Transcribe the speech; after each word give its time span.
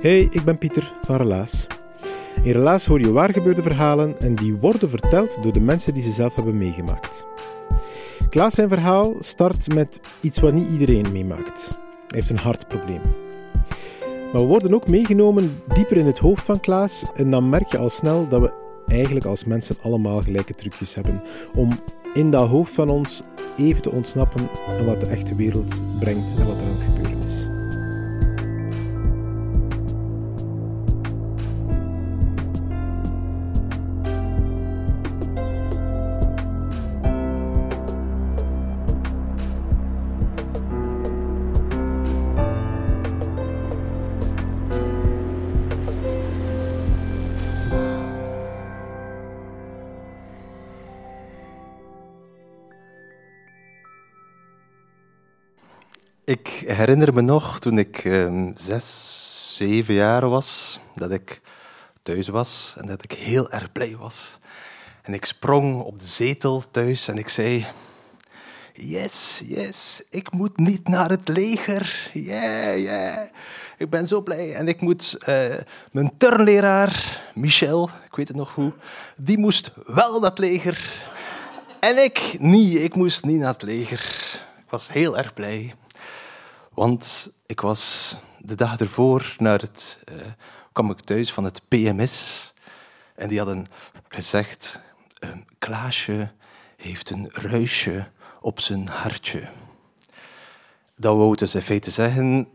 Hey, 0.00 0.28
ik 0.30 0.44
ben 0.44 0.58
Pieter 0.58 0.92
van 1.02 1.16
Relaas. 1.16 1.66
In 2.42 2.52
Relaas 2.52 2.86
hoor 2.86 3.00
je 3.00 3.12
waargebeurde 3.12 3.62
verhalen 3.62 4.18
en 4.18 4.34
die 4.34 4.54
worden 4.54 4.90
verteld 4.90 5.42
door 5.42 5.52
de 5.52 5.60
mensen 5.60 5.94
die 5.94 6.02
ze 6.02 6.10
zelf 6.10 6.34
hebben 6.34 6.58
meegemaakt. 6.58 7.26
Klaas 8.28 8.54
zijn 8.54 8.68
verhaal 8.68 9.14
start 9.18 9.74
met 9.74 10.00
iets 10.20 10.40
wat 10.40 10.52
niet 10.52 10.70
iedereen 10.70 11.12
meemaakt. 11.12 11.68
Hij 11.68 11.78
heeft 12.06 12.30
een 12.30 12.38
hartprobleem. 12.38 13.00
Maar 14.32 14.42
we 14.42 14.46
worden 14.46 14.74
ook 14.74 14.88
meegenomen 14.88 15.62
dieper 15.74 15.96
in 15.96 16.06
het 16.06 16.18
hoofd 16.18 16.44
van 16.44 16.60
Klaas 16.60 17.04
en 17.14 17.30
dan 17.30 17.48
merk 17.48 17.70
je 17.70 17.78
al 17.78 17.90
snel 17.90 18.28
dat 18.28 18.40
we 18.40 18.52
eigenlijk 18.86 19.26
als 19.26 19.44
mensen 19.44 19.76
allemaal 19.82 20.20
gelijke 20.20 20.54
trucjes 20.54 20.94
hebben 20.94 21.22
om 21.54 21.68
in 22.14 22.30
dat 22.30 22.48
hoofd 22.48 22.72
van 22.72 22.88
ons 22.88 23.22
even 23.56 23.82
te 23.82 23.90
ontsnappen 23.90 24.48
aan 24.68 24.84
wat 24.84 25.00
de 25.00 25.06
echte 25.06 25.34
wereld 25.34 25.74
brengt 25.98 26.34
en 26.34 26.46
wat 26.46 26.56
er 26.56 26.66
aan 26.66 26.72
het 26.72 26.82
gebeuren 26.82 27.26
is. 27.26 27.55
Herinner 56.86 57.14
me 57.14 57.20
nog 57.20 57.58
toen 57.58 57.78
ik 57.78 58.04
ehm, 58.04 58.50
zes, 58.54 59.56
zeven 59.56 59.94
jaar 59.94 60.28
was, 60.28 60.80
dat 60.94 61.10
ik 61.10 61.40
thuis 62.02 62.28
was 62.28 62.74
en 62.78 62.86
dat 62.86 63.04
ik 63.04 63.12
heel 63.12 63.50
erg 63.50 63.72
blij 63.72 63.96
was. 63.96 64.38
En 65.02 65.14
ik 65.14 65.24
sprong 65.24 65.82
op 65.82 65.98
de 65.98 66.06
zetel 66.06 66.62
thuis 66.70 67.08
en 67.08 67.18
ik 67.18 67.28
zei: 67.28 67.66
Yes, 68.72 69.42
yes, 69.44 70.02
ik 70.10 70.32
moet 70.32 70.56
niet 70.56 70.88
naar 70.88 71.10
het 71.10 71.28
leger. 71.28 72.10
Yeah, 72.12 72.78
yeah. 72.78 73.28
Ik 73.78 73.90
ben 73.90 74.06
zo 74.06 74.20
blij. 74.20 74.54
En 74.54 74.68
ik 74.68 74.80
moet 74.80 75.18
eh, 75.20 75.54
mijn 75.90 76.12
turnleraar, 76.18 77.22
Michel, 77.34 77.90
ik 78.04 78.16
weet 78.16 78.28
het 78.28 78.36
nog 78.36 78.54
hoe, 78.54 78.72
die 79.16 79.38
moest 79.38 79.72
wel 79.86 80.20
naar 80.20 80.30
het 80.30 80.38
leger. 80.38 81.04
En 81.80 82.04
ik 82.04 82.36
niet, 82.38 82.74
ik 82.74 82.94
moest 82.94 83.24
niet 83.24 83.38
naar 83.38 83.52
het 83.52 83.62
leger. 83.62 84.00
Ik 84.58 84.70
was 84.70 84.92
heel 84.92 85.18
erg 85.18 85.34
blij. 85.34 85.74
Want 86.76 87.32
ik 87.46 87.60
was 87.60 88.16
de 88.38 88.54
dag 88.54 88.80
ervoor 88.80 89.34
naar 89.38 89.60
het, 89.60 90.00
eh, 90.04 90.14
kwam 90.72 90.90
ik 90.90 91.00
thuis 91.00 91.32
van 91.32 91.44
het 91.44 91.62
PMS. 91.68 92.52
En 93.14 93.28
die 93.28 93.38
hadden 93.38 93.66
gezegd, 94.08 94.80
ehm, 95.18 95.38
Klaasje 95.58 96.30
heeft 96.76 97.10
een 97.10 97.28
ruisje 97.30 98.08
op 98.40 98.60
zijn 98.60 98.88
hartje. 98.88 99.48
Dat 100.96 101.16
wou 101.16 101.36
dus 101.36 101.54
in 101.54 101.62
feite 101.62 101.90
zeggen 101.90 102.48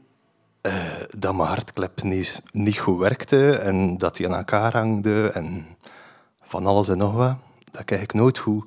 eh, 0.62 0.74
dat 1.18 1.36
mijn 1.36 1.48
hartklep 1.48 2.04
niet, 2.04 2.42
niet 2.52 2.80
goed 2.80 3.00
werkte 3.00 3.56
en 3.56 3.98
dat 3.98 4.16
die 4.16 4.28
aan 4.28 4.36
elkaar 4.36 4.74
hangde 4.74 5.32
en 5.32 5.66
van 6.42 6.66
alles 6.66 6.88
en 6.88 6.98
nog 6.98 7.14
wat. 7.14 7.36
Dat 7.72 7.82
ik 7.82 7.92
eigenlijk 7.92 8.20
nooit 8.20 8.38
goed 8.38 8.66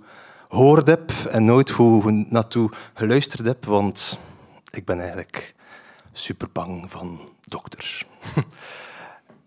gehoord 0.48 0.86
heb 0.86 1.10
en 1.30 1.44
nooit 1.44 1.70
goed 1.70 2.30
naartoe 2.30 2.70
geluisterd 2.94 3.46
heb, 3.46 3.64
want 3.64 4.18
ik 4.76 4.84
ben 4.84 4.98
eigenlijk 5.00 5.54
super 6.12 6.48
bang 6.52 6.90
van 6.90 7.28
dokters. 7.44 8.06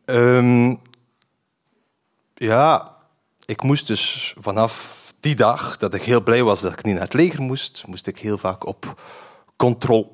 Ehm, 0.06 0.76
ja, 2.34 2.96
ik 3.46 3.64
moest 3.64 3.88
dus 3.88 4.36
vanaf 4.40 5.04
die 5.20 5.36
dag 5.36 5.78
dat 5.78 5.94
ik 5.94 6.04
heel 6.04 6.24
blij 6.24 6.44
was 6.44 6.62
dat 6.62 6.72
ik 6.72 6.84
niet 6.84 6.94
naar 6.94 7.04
het 7.04 7.14
leger 7.14 7.42
moest, 7.42 7.84
moest 7.88 8.08
ik 8.08 8.18
heel 8.18 8.38
vaak 8.38 8.66
op 8.66 9.02
controle. 9.56 10.08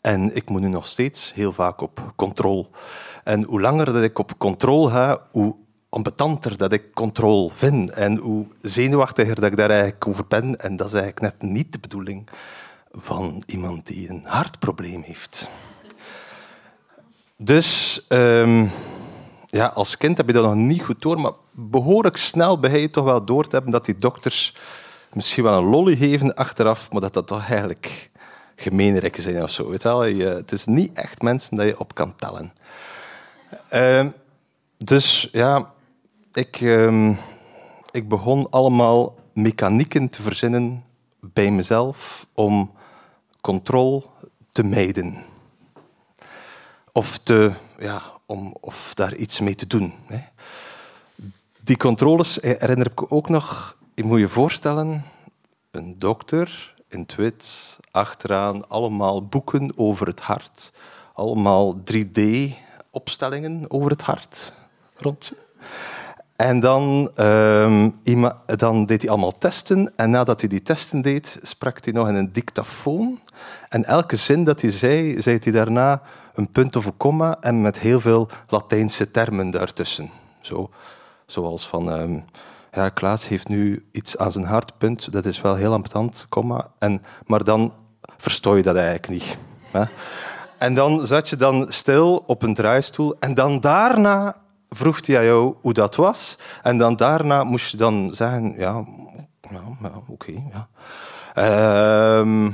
En 0.00 0.36
ik 0.36 0.48
moet 0.48 0.60
nu 0.60 0.68
nog 0.68 0.86
steeds 0.86 1.32
heel 1.34 1.52
vaak 1.52 1.80
op 1.80 2.12
controle. 2.16 2.66
En 3.24 3.42
hoe 3.42 3.60
langer 3.60 3.84
dat 3.92 4.02
ik 4.02 4.18
op 4.18 4.38
controle 4.38 4.90
ga, 4.90 5.26
hoe 5.30 5.56
ambetanter 5.88 6.56
dat 6.56 6.72
ik 6.72 6.94
controle 6.94 7.50
vind. 7.52 7.90
En 7.90 8.16
hoe 8.16 8.46
zenuwachtiger 8.62 9.34
dat 9.34 9.44
ik 9.44 9.56
daar 9.56 9.70
eigenlijk 9.70 10.06
over 10.06 10.26
ben. 10.26 10.56
En 10.56 10.76
dat 10.76 10.86
is 10.86 10.92
eigenlijk 10.92 11.20
net 11.20 11.50
niet 11.50 11.72
de 11.72 11.78
bedoeling 11.78 12.28
van 12.96 13.42
iemand 13.46 13.86
die 13.86 14.08
een 14.08 14.24
hartprobleem 14.24 15.02
heeft. 15.02 15.48
Dus 17.36 18.00
ehm, 18.08 18.66
ja, 19.46 19.66
als 19.66 19.96
kind 19.96 20.16
heb 20.16 20.26
je 20.26 20.32
dat 20.32 20.44
nog 20.44 20.54
niet 20.54 20.82
goed 20.82 21.02
door, 21.02 21.20
maar 21.20 21.32
behoorlijk 21.50 22.16
snel 22.16 22.58
begin 22.58 22.80
je 22.80 22.90
toch 22.90 23.04
wel 23.04 23.24
door 23.24 23.44
te 23.44 23.50
hebben 23.50 23.72
dat 23.72 23.84
die 23.84 23.98
dokters 23.98 24.56
misschien 25.12 25.42
wel 25.44 25.58
een 25.58 25.64
lolly 25.64 25.96
geven 25.96 26.34
achteraf, 26.34 26.90
maar 26.90 27.00
dat 27.00 27.12
dat 27.12 27.26
toch 27.26 27.48
eigenlijk 27.48 28.10
gemeenrekken 28.56 29.22
zijn 29.22 29.42
of 29.42 29.50
zo. 29.50 29.68
Weet 29.68 29.82
je 29.82 30.24
het 30.24 30.52
is 30.52 30.64
niet 30.66 30.92
echt 30.92 31.22
mensen 31.22 31.56
dat 31.56 31.66
je 31.66 31.78
op 31.78 31.94
kan 31.94 32.16
tellen. 32.16 32.52
Ehm, 33.68 34.08
dus 34.78 35.28
ja, 35.32 35.72
ik, 36.32 36.60
ehm, 36.60 37.12
ik 37.90 38.08
begon 38.08 38.50
allemaal 38.50 39.14
mechanieken 39.32 40.08
te 40.08 40.22
verzinnen 40.22 40.84
bij 41.20 41.50
mezelf 41.50 42.26
om 42.32 42.72
controle 43.44 44.02
te 44.50 44.62
mijden. 44.62 45.16
Of, 46.92 47.18
te, 47.18 47.52
ja, 47.78 48.02
om, 48.26 48.56
of 48.60 48.94
daar 48.94 49.14
iets 49.14 49.40
mee 49.40 49.54
te 49.54 49.66
doen. 49.66 49.94
Hè. 50.06 50.18
Die 51.60 51.76
controles 51.76 52.38
herinner 52.40 52.90
ik 52.90 53.12
ook 53.12 53.28
nog. 53.28 53.76
Je 53.94 54.04
moet 54.04 54.18
je 54.18 54.28
voorstellen, 54.28 55.04
een 55.70 55.98
dokter 55.98 56.74
in 56.88 57.08
wit, 57.16 57.78
achteraan 57.90 58.68
allemaal 58.68 59.26
boeken 59.26 59.72
over 59.76 60.06
het 60.06 60.20
hart. 60.20 60.72
Allemaal 61.12 61.76
3D-opstellingen 61.78 63.70
over 63.70 63.90
het 63.90 64.02
hart 64.02 64.52
rond. 64.96 65.32
En 66.36 66.60
dan, 66.60 67.10
ehm, 67.14 67.90
dan 68.56 68.86
deed 68.86 69.02
hij 69.02 69.10
allemaal 69.10 69.38
testen. 69.38 69.92
En 69.96 70.10
nadat 70.10 70.40
hij 70.40 70.48
die 70.48 70.62
testen 70.62 71.02
deed, 71.02 71.38
sprak 71.42 71.84
hij 71.84 71.92
nog 71.92 72.08
in 72.08 72.14
een 72.14 72.32
dictafoon. 72.32 73.20
En 73.68 73.84
elke 73.84 74.16
zin 74.16 74.44
dat 74.44 74.60
hij 74.60 74.70
zei, 74.70 75.22
zei 75.22 75.38
hij 75.42 75.52
daarna 75.52 76.02
een 76.34 76.50
punt 76.50 76.76
of 76.76 76.86
een 76.86 76.96
komma 76.96 77.36
en 77.40 77.62
met 77.62 77.78
heel 77.78 78.00
veel 78.00 78.28
Latijnse 78.48 79.10
termen 79.10 79.50
daartussen. 79.50 80.10
Zo, 80.40 80.70
zoals 81.26 81.68
van, 81.68 81.90
ehm, 81.90 82.18
ja, 82.72 82.88
Klaas 82.88 83.28
heeft 83.28 83.48
nu 83.48 83.84
iets 83.92 84.18
aan 84.18 84.30
zijn 84.30 84.44
hartpunt, 84.44 85.12
dat 85.12 85.26
is 85.26 85.40
wel 85.40 85.54
heel 85.54 85.72
ambetant, 85.72 86.26
komma. 86.28 86.70
En, 86.78 87.02
maar 87.26 87.44
dan 87.44 87.72
verstoor 88.16 88.56
je 88.56 88.62
dat 88.62 88.76
eigenlijk 88.76 89.08
niet. 89.08 89.38
Hè? 89.70 89.84
En 90.58 90.74
dan 90.74 91.06
zat 91.06 91.28
je 91.28 91.36
dan 91.36 91.66
stil 91.68 92.22
op 92.26 92.42
een 92.42 92.54
draaistoel 92.54 93.16
en 93.18 93.34
dan 93.34 93.60
daarna 93.60 94.36
vroeg 94.74 95.06
hij 95.06 95.18
aan 95.18 95.24
jou 95.24 95.54
hoe 95.60 95.72
dat 95.72 95.96
was. 95.96 96.38
En 96.62 96.78
dan 96.78 96.96
daarna 96.96 97.44
moest 97.44 97.70
je 97.70 97.76
dan 97.76 98.10
zeggen, 98.12 98.54
ja, 98.58 98.84
ja, 99.50 99.62
oké, 100.06 100.32
ja. 100.52 100.68
Ehm, 101.34 102.50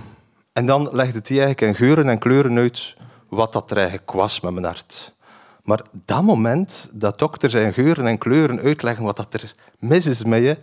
en 0.52 0.66
dan 0.66 0.88
legde 0.92 1.20
hij 1.22 1.42
eigenlijk 1.42 1.60
in 1.60 1.74
geuren 1.74 2.08
en 2.08 2.18
kleuren 2.18 2.58
uit 2.58 2.96
wat 3.28 3.52
dat 3.52 3.70
er 3.70 3.76
eigenlijk 3.76 4.12
was 4.12 4.40
met 4.40 4.52
mijn 4.52 4.64
hart. 4.64 5.14
Maar 5.62 5.80
dat 5.92 6.22
moment 6.22 6.90
dat 6.92 7.18
dokters 7.18 7.54
en 7.54 7.72
geuren 7.72 8.06
en 8.06 8.18
kleuren 8.18 8.60
uitleggen 8.60 9.04
wat 9.04 9.16
dat 9.16 9.34
er 9.34 9.54
mis 9.78 10.06
is 10.06 10.24
met 10.24 10.42
je, 10.42 10.58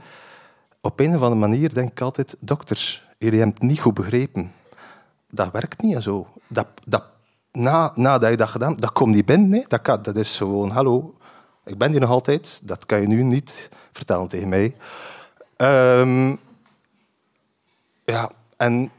op 0.81 0.99
een 0.99 1.15
of 1.15 1.21
andere 1.21 1.35
manier 1.35 1.73
denk 1.73 1.89
ik 1.89 2.01
altijd, 2.01 2.35
dokters, 2.39 3.07
jullie 3.17 3.39
hebben 3.39 3.55
het 3.59 3.69
niet 3.69 3.79
goed 3.79 3.93
begrepen. 3.93 4.51
Dat 5.29 5.51
werkt 5.51 5.81
niet 5.81 6.01
zo. 6.03 6.27
Dat, 6.47 6.67
dat, 6.85 7.03
na, 7.51 7.91
nadat 7.95 8.29
je 8.29 8.37
dat 8.37 8.49
gedaan 8.49 8.75
dat 8.75 8.91
komt 8.91 9.15
niet 9.15 9.25
binnen. 9.25 9.65
Dat, 9.67 9.85
dat 9.85 10.15
is 10.15 10.37
gewoon, 10.37 10.69
hallo, 10.69 11.16
ik 11.67 11.77
ben 11.77 11.91
hier 11.91 11.99
nog 11.99 12.09
altijd. 12.09 12.61
Dat 12.63 12.85
kan 12.85 13.01
je 13.01 13.07
nu 13.07 13.23
niet 13.23 13.69
vertellen 13.91 14.27
tegen 14.27 14.49
mij. 14.49 14.75
Ehm, 15.57 16.35
ja, 18.05 18.31
en, 18.57 18.91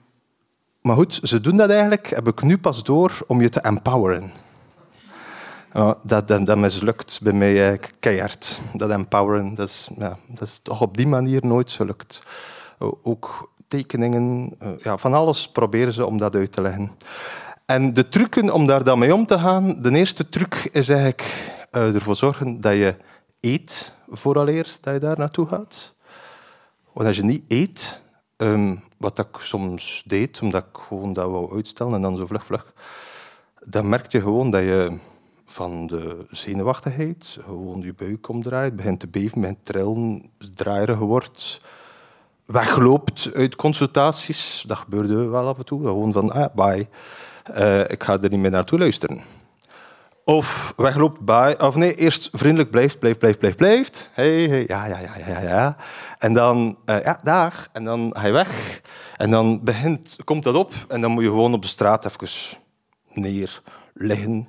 maar 0.81 0.97
goed, 0.97 1.21
ze 1.23 1.41
doen 1.41 1.57
dat 1.57 1.71
eigenlijk, 1.71 2.07
heb 2.07 2.27
ik 2.27 2.43
nu 2.43 2.59
pas 2.59 2.85
door, 2.85 3.19
om 3.27 3.41
je 3.41 3.49
te 3.49 3.61
empoweren. 3.61 4.33
Dat, 6.03 6.29
dat, 6.29 6.57
mislukt 6.57 7.21
bij 7.23 7.33
mij 7.33 7.81
keihard. 8.01 8.61
Dat 8.73 8.91
empoweren, 8.91 9.55
dat 9.55 9.69
is, 9.69 9.89
ja, 9.99 10.19
dat 10.27 10.65
toch 10.65 10.81
op 10.81 10.97
die 10.97 11.07
manier 11.07 11.47
nooit 11.47 11.71
gelukt. 11.71 12.23
Ook 13.03 13.51
tekeningen, 13.69 14.55
eh, 14.59 14.69
ja, 14.79 14.99
van 14.99 15.15
alles 15.15 15.49
proberen 15.49 15.93
ze 15.93 16.07
om 16.07 16.19
dat 16.19 16.35
uit 16.35 16.53
te 16.53 16.63
leggen. 16.63 16.91
En 17.67 17.95
de 17.95 18.09
trucken 18.09 18.51
om 18.51 18.67
daar 18.67 18.85
dan 18.85 18.99
mee 18.99 19.15
om 19.15 19.27
te 19.27 19.39
gaan, 19.39 19.83
de 19.83 19.91
eerste 19.91 20.29
truc 20.29 20.69
is 20.73 20.89
eigenlijk 20.89 21.57
ervoor 21.71 22.17
zorgen 22.17 22.61
dat 22.61 22.77
je 22.77 22.97
eet 23.41 23.95
vooraleer 24.09 24.77
dat 24.81 24.95
je 24.95 25.01
daar 25.01 25.19
naartoe 25.19 25.47
gaat. 25.47 25.95
Want 26.93 27.07
als 27.07 27.17
je 27.17 27.25
niet 27.25 27.45
eet, 27.49 28.03
um, 28.37 28.83
wat 28.97 29.19
ik 29.19 29.37
soms 29.39 30.03
deed, 30.07 30.41
omdat 30.43 30.65
ik 30.65 30.81
gewoon 30.81 31.13
dat 31.13 31.31
wou 31.31 31.55
uitstellen 31.55 31.95
en 31.95 32.01
dan 32.01 32.17
zo 32.17 32.27
vlug, 32.27 32.47
vlug, 32.47 32.73
dan 33.65 33.89
merk 33.89 34.13
je 34.13 34.21
gewoon 34.21 34.51
dat 34.51 34.63
je 34.63 34.99
van 35.45 35.87
de 35.87 36.27
zenuwachtigheid 36.31 37.39
gewoon 37.45 37.81
je 37.81 37.95
buik 37.95 38.29
omdraait, 38.29 38.77
begint 38.77 39.01
te 39.01 39.07
beven, 39.07 39.41
begint 39.41 39.65
trillen, 39.65 40.31
draaierig 40.55 40.99
wordt, 40.99 41.61
wegloopt 42.45 43.31
uit 43.35 43.57
consultaties. 43.57 44.65
Dat 44.67 44.79
gebeurde 44.79 45.15
wel 45.15 45.47
af 45.47 45.59
en 45.59 45.65
toe. 45.65 45.83
Gewoon 45.83 46.13
van, 46.13 46.33
ah, 46.33 46.55
bye, 46.55 46.89
uh, 47.57 47.91
ik 47.91 48.03
ga 48.03 48.21
er 48.21 48.31
niet 48.31 48.41
meer 48.41 48.51
naartoe 48.51 48.79
luisteren. 48.79 49.23
Of 50.29 50.73
wegloopt 50.77 51.21
bij, 51.21 51.61
of 51.61 51.75
nee, 51.75 51.95
eerst 51.95 52.29
vriendelijk 52.33 52.71
blijft, 52.71 52.99
blijft, 52.99 53.19
blijft, 53.19 53.39
blijft, 53.39 53.57
blijft. 53.57 54.11
Hey, 54.13 54.43
hey, 54.43 54.65
ja, 54.67 54.87
ja, 54.87 54.99
ja, 54.99 55.13
ja, 55.27 55.41
ja. 55.41 55.77
En 56.19 56.33
dan, 56.33 56.79
uh, 56.87 57.03
ja, 57.03 57.21
daar. 57.23 57.69
En 57.73 57.85
dan 57.85 58.15
ga 58.17 58.27
je 58.27 58.33
weg. 58.33 58.81
En 59.17 59.31
dan 59.31 59.65
begint, 59.65 60.17
komt 60.25 60.43
dat 60.43 60.55
op 60.55 60.73
en 60.89 61.01
dan 61.01 61.11
moet 61.11 61.23
je 61.23 61.29
gewoon 61.29 61.55
op 61.55 61.63
de 61.63 61.69
straat 61.69 62.05
even 62.05 62.59
neer 63.13 63.63
liggen. 63.95 64.49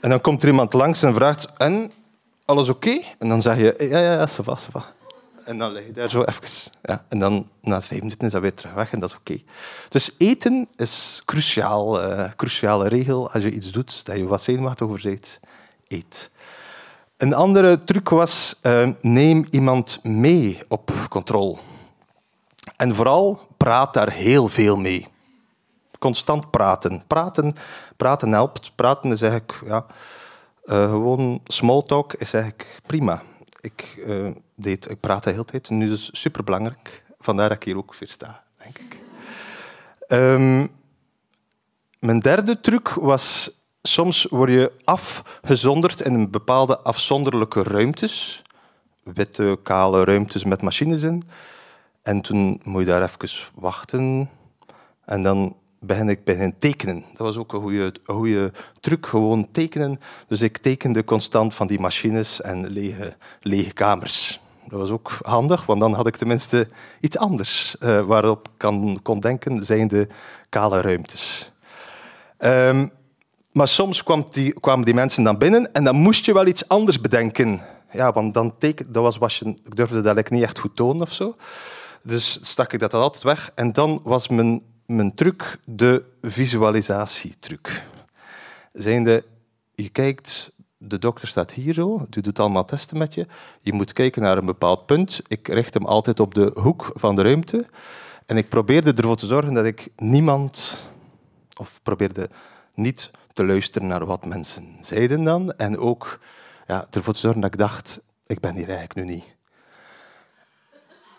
En 0.00 0.10
dan 0.10 0.20
komt 0.20 0.42
er 0.42 0.48
iemand 0.48 0.72
langs 0.72 1.02
en 1.02 1.14
vraagt, 1.14 1.52
en, 1.56 1.92
alles 2.44 2.68
oké? 2.68 3.00
En 3.18 3.28
dan 3.28 3.42
zeg 3.42 3.56
je, 3.56 3.74
ja, 3.78 3.98
ja, 3.98 4.12
ja, 4.12 4.28
ça 4.28 4.44
va. 4.44 4.95
En 5.46 5.58
dan 5.58 5.72
lig 5.72 5.86
je 5.86 5.92
daar 5.92 6.08
zo 6.08 6.22
even. 6.22 6.72
Ja. 6.82 7.04
En 7.08 7.18
dan 7.18 7.48
na 7.60 7.82
vijf 7.82 8.00
minuten 8.00 8.26
is 8.26 8.32
dat 8.32 8.42
weer 8.42 8.54
terug 8.54 8.72
weg 8.72 8.92
en 8.92 8.98
dat 8.98 9.10
is 9.10 9.16
oké. 9.16 9.42
Dus 9.88 10.14
eten 10.18 10.68
is 10.76 11.22
cruciaal, 11.24 12.02
uh, 12.02 12.30
cruciale 12.36 12.88
regel 12.88 13.30
als 13.30 13.42
je 13.42 13.50
iets 13.50 13.72
doet 13.72 14.06
dat 14.06 14.16
je 14.16 14.26
wat 14.26 14.42
zenuwachtig 14.42 14.86
over 14.86 15.00
bent. 15.02 15.40
Eet. 15.88 16.30
Een 17.16 17.34
andere 17.34 17.84
truc 17.84 18.08
was, 18.08 18.60
uh, 18.62 18.88
neem 19.00 19.46
iemand 19.50 20.04
mee 20.04 20.58
op 20.68 20.92
controle. 21.08 21.56
En 22.76 22.94
vooral 22.94 23.40
praat 23.56 23.94
daar 23.94 24.10
heel 24.10 24.48
veel 24.48 24.76
mee. 24.76 25.06
Constant 25.98 26.50
praten. 26.50 27.02
Praten, 27.06 27.54
praten 27.96 28.32
helpt. 28.32 28.72
Praten 28.74 29.12
is 29.12 29.20
eigenlijk 29.20 29.60
ja, 29.66 29.86
uh, 30.64 30.90
gewoon 30.90 31.40
small 31.44 31.82
talk 31.82 32.14
is 32.14 32.32
eigenlijk 32.32 32.80
prima. 32.86 33.22
Ik 33.60 33.94
uh, 34.06 34.30
deed, 34.54 34.90
ik 34.90 35.00
praat 35.00 35.24
de 35.24 35.30
hele 35.30 35.44
tijd. 35.44 35.70
Nu 35.70 35.92
is 35.92 36.06
het 36.06 36.16
superbelangrijk. 36.16 37.04
Vandaar 37.18 37.48
dat 37.48 37.56
ik 37.56 37.64
hier 37.64 37.76
ook 37.76 37.94
weer 37.94 38.08
sta, 38.08 38.44
denk 38.56 38.78
ik. 38.78 39.00
Um, 40.08 40.68
mijn 41.98 42.20
derde 42.20 42.60
truc 42.60 42.88
was... 42.88 43.50
Soms 43.82 44.24
word 44.24 44.50
je 44.50 44.72
afgezonderd 44.84 46.00
in 46.00 46.14
een 46.14 46.30
bepaalde 46.30 46.78
afzonderlijke 46.78 47.62
ruimtes. 47.62 48.42
Witte, 49.02 49.58
kale 49.62 50.04
ruimtes 50.04 50.44
met 50.44 50.62
machines 50.62 51.02
in. 51.02 51.22
En 52.02 52.20
toen 52.20 52.60
moet 52.64 52.80
je 52.80 52.86
daar 52.86 53.02
even 53.02 53.46
wachten. 53.54 54.30
En 55.04 55.22
dan 55.22 55.56
begin 55.86 56.08
ik 56.08 56.24
begin 56.24 56.54
tekenen. 56.58 57.04
Dat 57.10 57.26
was 57.26 57.36
ook 57.36 57.52
een 57.52 57.60
goede, 57.60 57.94
goede 58.04 58.52
truc, 58.80 59.06
gewoon 59.06 59.48
tekenen. 59.52 60.00
Dus 60.28 60.42
ik 60.42 60.58
tekende 60.58 61.04
constant 61.04 61.54
van 61.54 61.66
die 61.66 61.80
machines 61.80 62.40
en 62.40 62.66
lege, 62.66 63.16
lege 63.40 63.72
kamers. 63.72 64.40
Dat 64.68 64.78
was 64.78 64.90
ook 64.90 65.18
handig, 65.22 65.66
want 65.66 65.80
dan 65.80 65.94
had 65.94 66.06
ik 66.06 66.16
tenminste 66.16 66.68
iets 67.00 67.18
anders 67.18 67.76
uh, 67.80 68.04
waarop 68.06 68.48
ik 68.48 68.54
kan, 68.56 68.98
kon 69.02 69.20
denken, 69.20 69.64
zijn 69.64 69.88
de 69.88 70.08
kale 70.48 70.80
ruimtes. 70.80 71.52
Um, 72.38 72.90
maar 73.52 73.68
soms 73.68 74.02
kwam 74.02 74.26
die, 74.30 74.60
kwamen 74.60 74.84
die 74.84 74.94
mensen 74.94 75.22
dan 75.22 75.38
binnen 75.38 75.72
en 75.72 75.84
dan 75.84 75.96
moest 75.96 76.26
je 76.26 76.32
wel 76.32 76.46
iets 76.46 76.68
anders 76.68 77.00
bedenken. 77.00 77.60
Ja, 77.92 78.12
want 78.12 78.34
dan 78.34 78.54
dat 78.86 79.02
was, 79.02 79.16
was 79.16 79.38
je, 79.38 79.48
ik 79.64 79.76
durfde 79.76 80.00
dat 80.00 80.16
ik 80.16 80.30
niet 80.30 80.42
echt 80.42 80.58
goed 80.58 80.76
tonen 80.76 81.02
of 81.02 81.12
zo. 81.12 81.36
Dus 82.02 82.38
stak 82.42 82.72
ik 82.72 82.80
dat 82.80 82.94
altijd 82.94 83.24
weg. 83.24 83.50
En 83.54 83.72
dan 83.72 84.00
was 84.04 84.28
mijn, 84.28 84.62
mijn 84.86 85.14
truc 85.14 85.58
de 85.64 86.04
visualisatietruc. 86.22 87.84
Zijnde, 88.72 89.24
je 89.74 89.88
kijkt 89.88 90.54
de 90.78 90.98
dokter 90.98 91.28
staat 91.28 91.52
hier 91.52 91.74
zo, 91.74 92.06
die 92.10 92.22
doet 92.22 92.38
allemaal 92.38 92.64
testen 92.64 92.98
met 92.98 93.14
je. 93.14 93.26
Je 93.60 93.72
moet 93.72 93.92
kijken 93.92 94.22
naar 94.22 94.38
een 94.38 94.46
bepaald 94.46 94.86
punt. 94.86 95.20
Ik 95.26 95.48
richt 95.48 95.74
hem 95.74 95.86
altijd 95.86 96.20
op 96.20 96.34
de 96.34 96.50
hoek 96.54 96.90
van 96.94 97.16
de 97.16 97.22
ruimte. 97.22 97.66
En 98.26 98.36
ik 98.36 98.48
probeerde 98.48 98.92
ervoor 98.94 99.16
te 99.16 99.26
zorgen 99.26 99.54
dat 99.54 99.64
ik 99.64 99.88
niemand, 99.96 100.82
of 101.56 101.80
probeerde 101.82 102.28
niet 102.74 103.10
te 103.32 103.44
luisteren 103.44 103.88
naar 103.88 104.06
wat 104.06 104.24
mensen 104.24 104.76
zeiden 104.80 105.24
dan. 105.24 105.52
En 105.52 105.78
ook 105.78 106.18
ja, 106.66 106.86
ervoor 106.90 107.12
te 107.12 107.18
zorgen 107.18 107.40
dat 107.40 107.52
ik 107.52 107.58
dacht, 107.58 108.00
ik 108.26 108.40
ben 108.40 108.54
hier 108.54 108.68
eigenlijk 108.68 108.94
nu 108.94 109.14
niet. 109.14 109.24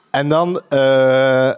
En 0.09 0.29
dan 0.29 0.61
uh, 0.69 1.51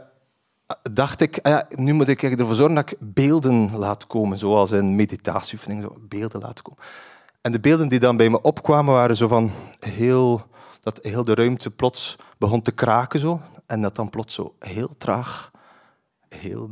dacht 0.92 1.22
ik, 1.22 1.40
ah 1.42 1.52
ja, 1.52 1.68
nu 1.70 1.94
moet 1.94 2.08
ik 2.08 2.22
ervoor 2.22 2.56
zorgen 2.56 2.76
dat 2.76 2.92
ik 2.92 2.98
beelden 3.00 3.78
laat 3.78 4.08
komen, 4.08 4.38
zoals 4.38 4.72
in 4.72 4.96
meditatieoefening, 4.96 5.84
zo 5.84 5.96
beelden 6.00 6.42
laten 6.42 6.64
komen. 6.64 6.84
En 7.42 7.52
de 7.52 7.60
beelden 7.60 7.88
die 7.88 8.00
dan 8.00 8.18
bij 8.18 8.30
me 8.30 8.42
opkwamen 8.42 8.94
waren 8.94 9.16
zo 9.16 9.28
van 9.28 9.52
heel, 9.80 10.46
dat 10.80 11.00
heel 11.02 11.24
de 11.24 11.34
ruimte 11.34 11.72
plots 11.72 12.16
begon 12.38 12.62
te 12.62 12.72
kraken 12.72 13.20
zo. 13.20 13.42
En 13.66 13.82
dat 13.82 13.96
dan 13.96 14.10
plots 14.10 14.34
zo 14.34 14.56
heel 14.60 14.96
traag, 14.98 15.52
heel, 16.30 16.70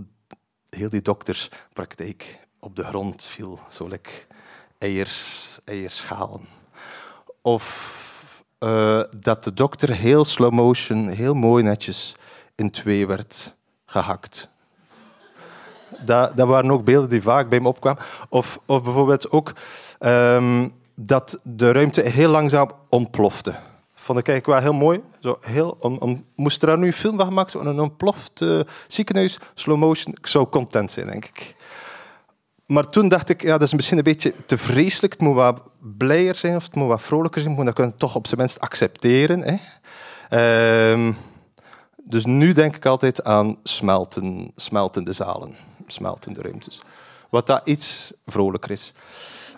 heel 0.70 0.90
die 0.90 1.02
dokterspraktijk 1.02 2.48
op 2.60 2.76
de 2.76 2.84
grond 2.84 3.24
viel. 3.24 3.60
Zo 3.70 3.88
like 3.88 4.10
eiers, 4.78 5.60
eierschalen. 5.66 6.42
Of 7.42 8.44
uh, 8.60 9.04
dat 9.18 9.44
de 9.44 9.54
dokter 9.54 9.96
heel 9.96 10.26
slow 10.26 10.52
motion, 10.52 11.08
heel 11.08 11.34
mooi 11.34 11.64
netjes 11.64 12.16
in 12.56 12.72
twee 12.72 13.08
werd 13.08 13.57
gehakt. 13.88 14.50
Dat, 16.06 16.32
waren 16.36 16.72
ook 16.72 16.84
beelden 16.84 17.10
die 17.10 17.22
vaak 17.22 17.50
bij 17.50 17.60
me 17.60 17.68
opkwamen. 17.68 18.02
Of, 18.30 18.60
of 18.66 18.84
bijvoorbeeld 18.84 19.32
ook 19.32 19.54
um, 20.00 20.72
dat 20.96 21.40
de 21.44 21.72
ruimte 21.72 22.02
heel 22.02 22.30
langzaam 22.30 22.72
ontplofte. 22.90 23.54
Vond 23.94 24.20
ik 24.20 24.28
eigenlijk 24.28 24.60
wel 24.60 24.72
heel 24.72 24.80
mooi. 24.80 25.02
Zo 25.20 25.38
heel, 25.42 25.78
om, 25.80 25.98
om, 25.98 26.26
moest 26.36 26.64
er 26.64 26.78
nu 26.78 26.88
een 26.88 26.94
film 26.94 27.18
van 27.18 27.26
gemaakt 27.26 27.54
worden, 27.54 27.74
een 27.74 27.80
ontploft 27.80 28.42
uh, 28.42 28.60
ziekenhuis, 28.88 29.40
slow 29.54 29.78
motion, 29.78 30.16
ik 30.18 30.28
zou 30.28 30.48
content 30.48 30.92
zijn, 30.92 31.08
denk 31.08 31.26
ik. 31.26 31.56
Maar 32.66 32.90
toen 32.90 33.08
dacht 33.08 33.30
ik, 33.30 33.42
ja, 33.42 33.52
dat 33.52 33.68
is 33.68 33.74
misschien 33.74 33.98
een 33.98 34.04
beetje 34.04 34.34
te 34.46 34.58
vreselijk. 34.58 35.14
Het 35.14 35.22
moet 35.22 35.36
wat 35.36 35.62
blijer 35.98 36.36
zijn 36.36 36.56
of 36.56 36.64
het 36.64 36.76
moet 36.76 36.88
wat 36.88 37.02
vrolijker 37.02 37.42
zijn. 37.42 37.56
We 37.56 37.64
moeten 37.64 37.84
dat 37.84 38.00
toch 38.00 38.16
op 38.16 38.28
zijn 38.28 38.40
minst 38.40 38.60
accepteren. 38.60 39.60
Hè. 40.30 40.92
Um, 40.92 41.18
dus 42.10 42.26
nu 42.26 42.54
denk 42.54 42.76
ik 42.76 42.86
altijd 42.86 43.24
aan 43.24 43.58
smelten, 43.64 44.52
smeltende 44.56 45.12
zalen, 45.12 45.56
smeltende 45.88 46.42
ruimtes. 46.42 46.82
Wat 47.30 47.48
dat 47.48 47.68
iets 47.68 48.14
vrolijker 48.26 48.72
is. 48.72 48.94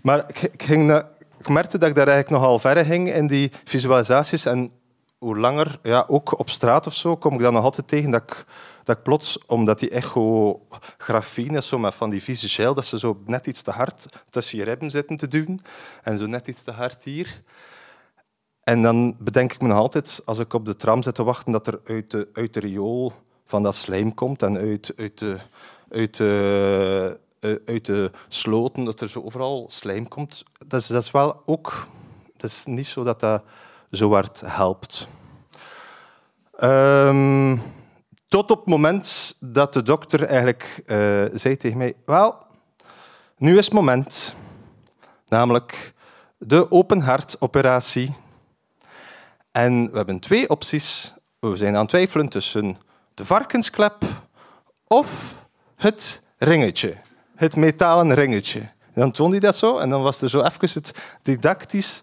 Maar 0.02 0.26
ik, 0.28 0.52
ging 0.58 1.04
merkte 1.48 1.78
dat 1.78 1.90
ik 1.90 1.96
daar 1.96 2.08
eigenlijk 2.08 2.42
nogal 2.42 2.60
ver 2.60 2.86
ging 2.86 3.14
in 3.14 3.28
die 3.28 3.52
visualisaties. 3.64 4.46
En 4.46 4.72
hoe 5.18 5.38
langer, 5.38 5.80
ja, 5.84 6.06
ook 6.08 6.40
op 6.40 6.50
straat 6.50 6.88
of 6.88 6.94
zo, 6.94 7.18
kom 7.18 7.34
ik 7.34 7.40
dan 7.40 7.54
nog 7.54 7.64
altijd 7.64 7.88
tegen 7.88 8.10
dat 8.10 8.22
ik, 8.22 8.46
dat 8.84 8.98
ik 8.98 9.04
plots, 9.04 9.46
omdat 9.46 9.80
die 9.80 9.90
echografie 9.90 11.62
zo 11.62 11.90
van 11.92 12.10
die 12.10 12.24
visueel, 12.24 12.74
dat 12.74 12.86
ze 12.86 13.00
zo 13.00 13.22
net 13.26 13.48
iets 13.48 13.62
te 13.62 13.72
hard 13.72 14.06
tussen 14.30 14.58
je 14.58 14.64
ribben 14.64 14.90
zitten 14.90 15.16
te 15.16 15.28
doen. 15.28 15.60
En 16.04 16.18
zo 16.18 16.26
net 16.26 16.48
iets 16.48 16.64
te 16.64 16.72
hard 16.72 17.04
hier. 17.04 17.42
En 18.70 18.82
dan 18.82 19.16
bedenk 19.20 19.54
ik 19.54 19.62
me 19.62 19.68
nog 19.68 19.78
altijd, 19.78 20.22
als 20.26 20.40
ik 20.40 20.54
op 20.54 20.66
de 20.66 20.76
tram 20.76 21.04
zit 21.04 21.16
te 21.16 21.24
wachten, 21.24 21.52
dat 21.52 21.68
er 21.68 21.80
uit 21.86 22.12
de, 22.12 22.28
uit 22.34 22.54
de 22.54 22.60
riool 22.60 23.14
van 23.46 23.64
dat 23.64 23.76
slijm 23.76 24.14
komt 24.14 24.44
en 24.44 24.58
uit, 24.58 24.94
uit, 24.98 25.18
de, 25.18 25.38
uit, 25.92 26.18
de, 26.18 27.20
eh, 27.40 27.56
uit 27.66 27.86
de 27.86 28.12
sloten, 28.28 28.84
dat 28.84 29.02
er 29.02 29.10
zo 29.10 29.22
overal 29.22 29.66
slijm 29.70 30.08
komt. 30.08 30.44
Dat 30.68 30.82
is, 30.82 30.88
dat 30.88 31.04
is 31.04 31.12
wel 31.12 31.42
ook... 31.46 31.88
Het 32.34 32.44
is 32.44 32.66
niet 32.66 32.88
zo 32.88 33.04
dat 33.04 33.20
dat 33.20 33.44
zo 33.92 34.12
hard 34.12 34.42
helpt. 34.46 35.08
Ehm, 36.58 37.58
tot 38.28 38.52
op 38.52 38.58
het 38.60 38.68
moment 38.68 39.38
dat 39.40 39.74
de 39.74 39.82
dokter 39.82 40.24
eigenlijk 40.24 40.82
eh, 40.86 40.98
zei 41.34 41.58
tegen 41.58 41.78
mij... 41.78 41.94
Wel, 42.06 42.36
nu 43.38 43.58
is 43.58 43.66
het 43.66 43.74
moment. 43.74 44.36
Namelijk 45.28 45.94
de 46.38 46.72
open 46.72 47.02
hartoperatie. 47.02 48.16
En 49.64 49.92
we 49.92 49.98
hebben 49.98 50.20
twee 50.20 50.50
opties. 50.50 51.14
We 51.40 51.56
zijn 51.56 51.74
aan 51.74 51.82
het 51.82 51.90
twijfelen 51.90 52.30
tussen 52.30 52.78
de 53.14 53.26
varkensklep 53.26 54.04
of 54.88 55.40
het 55.76 56.24
ringetje. 56.38 56.96
Het 57.36 57.56
metalen 57.56 58.14
ringetje. 58.14 58.60
En 58.60 59.02
dan 59.02 59.12
toonde 59.12 59.32
hij 59.32 59.46
dat 59.46 59.56
zo 59.56 59.78
en 59.78 59.90
dan 59.90 60.02
was 60.02 60.22
er 60.22 60.30
zo 60.30 60.42
even 60.42 60.70
het 60.74 60.94
didactisch 61.22 62.02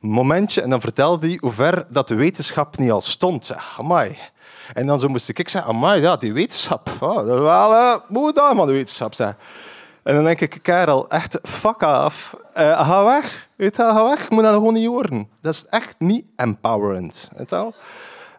momentje 0.00 0.62
en 0.62 0.70
dan 0.70 0.80
vertelde 0.80 1.26
hij 1.26 1.36
hoe 1.40 1.50
ver 1.50 1.86
dat 1.88 2.08
de 2.08 2.14
wetenschap 2.14 2.78
niet 2.78 2.90
al 2.90 3.00
stond. 3.00 3.52
Amai. 3.78 4.18
En 4.74 4.86
dan 4.86 4.98
zo 4.98 5.08
moest 5.08 5.28
ik 5.28 5.48
zeggen, 5.48 5.70
amai, 5.70 6.00
ja, 6.00 6.16
die 6.16 6.32
wetenschap. 6.32 6.90
Oh, 7.00 7.16
dat 7.16 7.36
is 7.36 7.40
wel 7.40 7.72
uh, 7.72 7.96
moet 8.08 8.38
van 8.38 8.66
de 8.66 8.72
wetenschap 8.72 9.14
zijn. 9.14 9.36
En 10.06 10.14
dan 10.14 10.24
denk 10.24 10.40
ik, 10.40 10.58
Karel, 10.62 11.08
echt 11.08 11.38
fuck 11.42 11.82
af. 11.82 12.36
Ga 12.54 13.04
weg. 13.04 13.48
Weet 13.56 13.76
je, 13.76 13.82
ga 13.82 14.08
weg. 14.08 14.24
Ik 14.24 14.30
moet 14.30 14.42
dat 14.42 14.54
gewoon 14.54 14.72
niet 14.72 14.86
horen. 14.86 15.28
Dat 15.42 15.54
is 15.54 15.66
echt 15.70 15.94
niet 15.98 16.24
empowerend. 16.36 17.30
Weet 17.36 17.50
je 17.50 17.72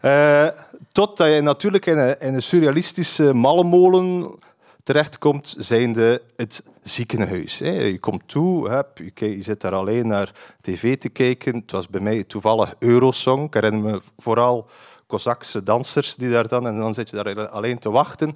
uh, 0.01 0.47
totdat 0.91 1.27
je 1.27 1.41
natuurlijk 1.41 1.85
in 1.85 1.97
een, 1.97 2.19
in 2.19 2.33
een 2.33 2.41
surrealistische 2.41 3.33
mallenmolen 3.33 4.35
terechtkomt, 4.83 5.55
zijnde 5.59 6.21
het 6.35 6.63
ziekenhuis. 6.83 7.57
Je 7.57 7.97
komt 7.99 8.21
toe, 8.25 8.85
je 9.13 9.43
zit 9.43 9.61
daar 9.61 9.73
alleen 9.73 10.07
naar 10.07 10.31
tv 10.61 10.97
te 10.97 11.09
kijken. 11.09 11.55
Het 11.55 11.71
was 11.71 11.87
bij 11.87 12.01
mij 12.01 12.23
toevallig 12.23 12.75
Eurosong. 12.79 13.45
Ik 13.45 13.53
herinner 13.53 13.91
me 13.91 14.01
vooral 14.17 14.67
Kozakse 15.07 15.63
dansers 15.63 16.15
die 16.15 16.29
daar 16.29 16.47
dan... 16.47 16.67
En 16.67 16.77
dan 16.77 16.93
zit 16.93 17.09
je 17.09 17.23
daar 17.23 17.49
alleen 17.49 17.79
te 17.79 17.89
wachten. 17.89 18.35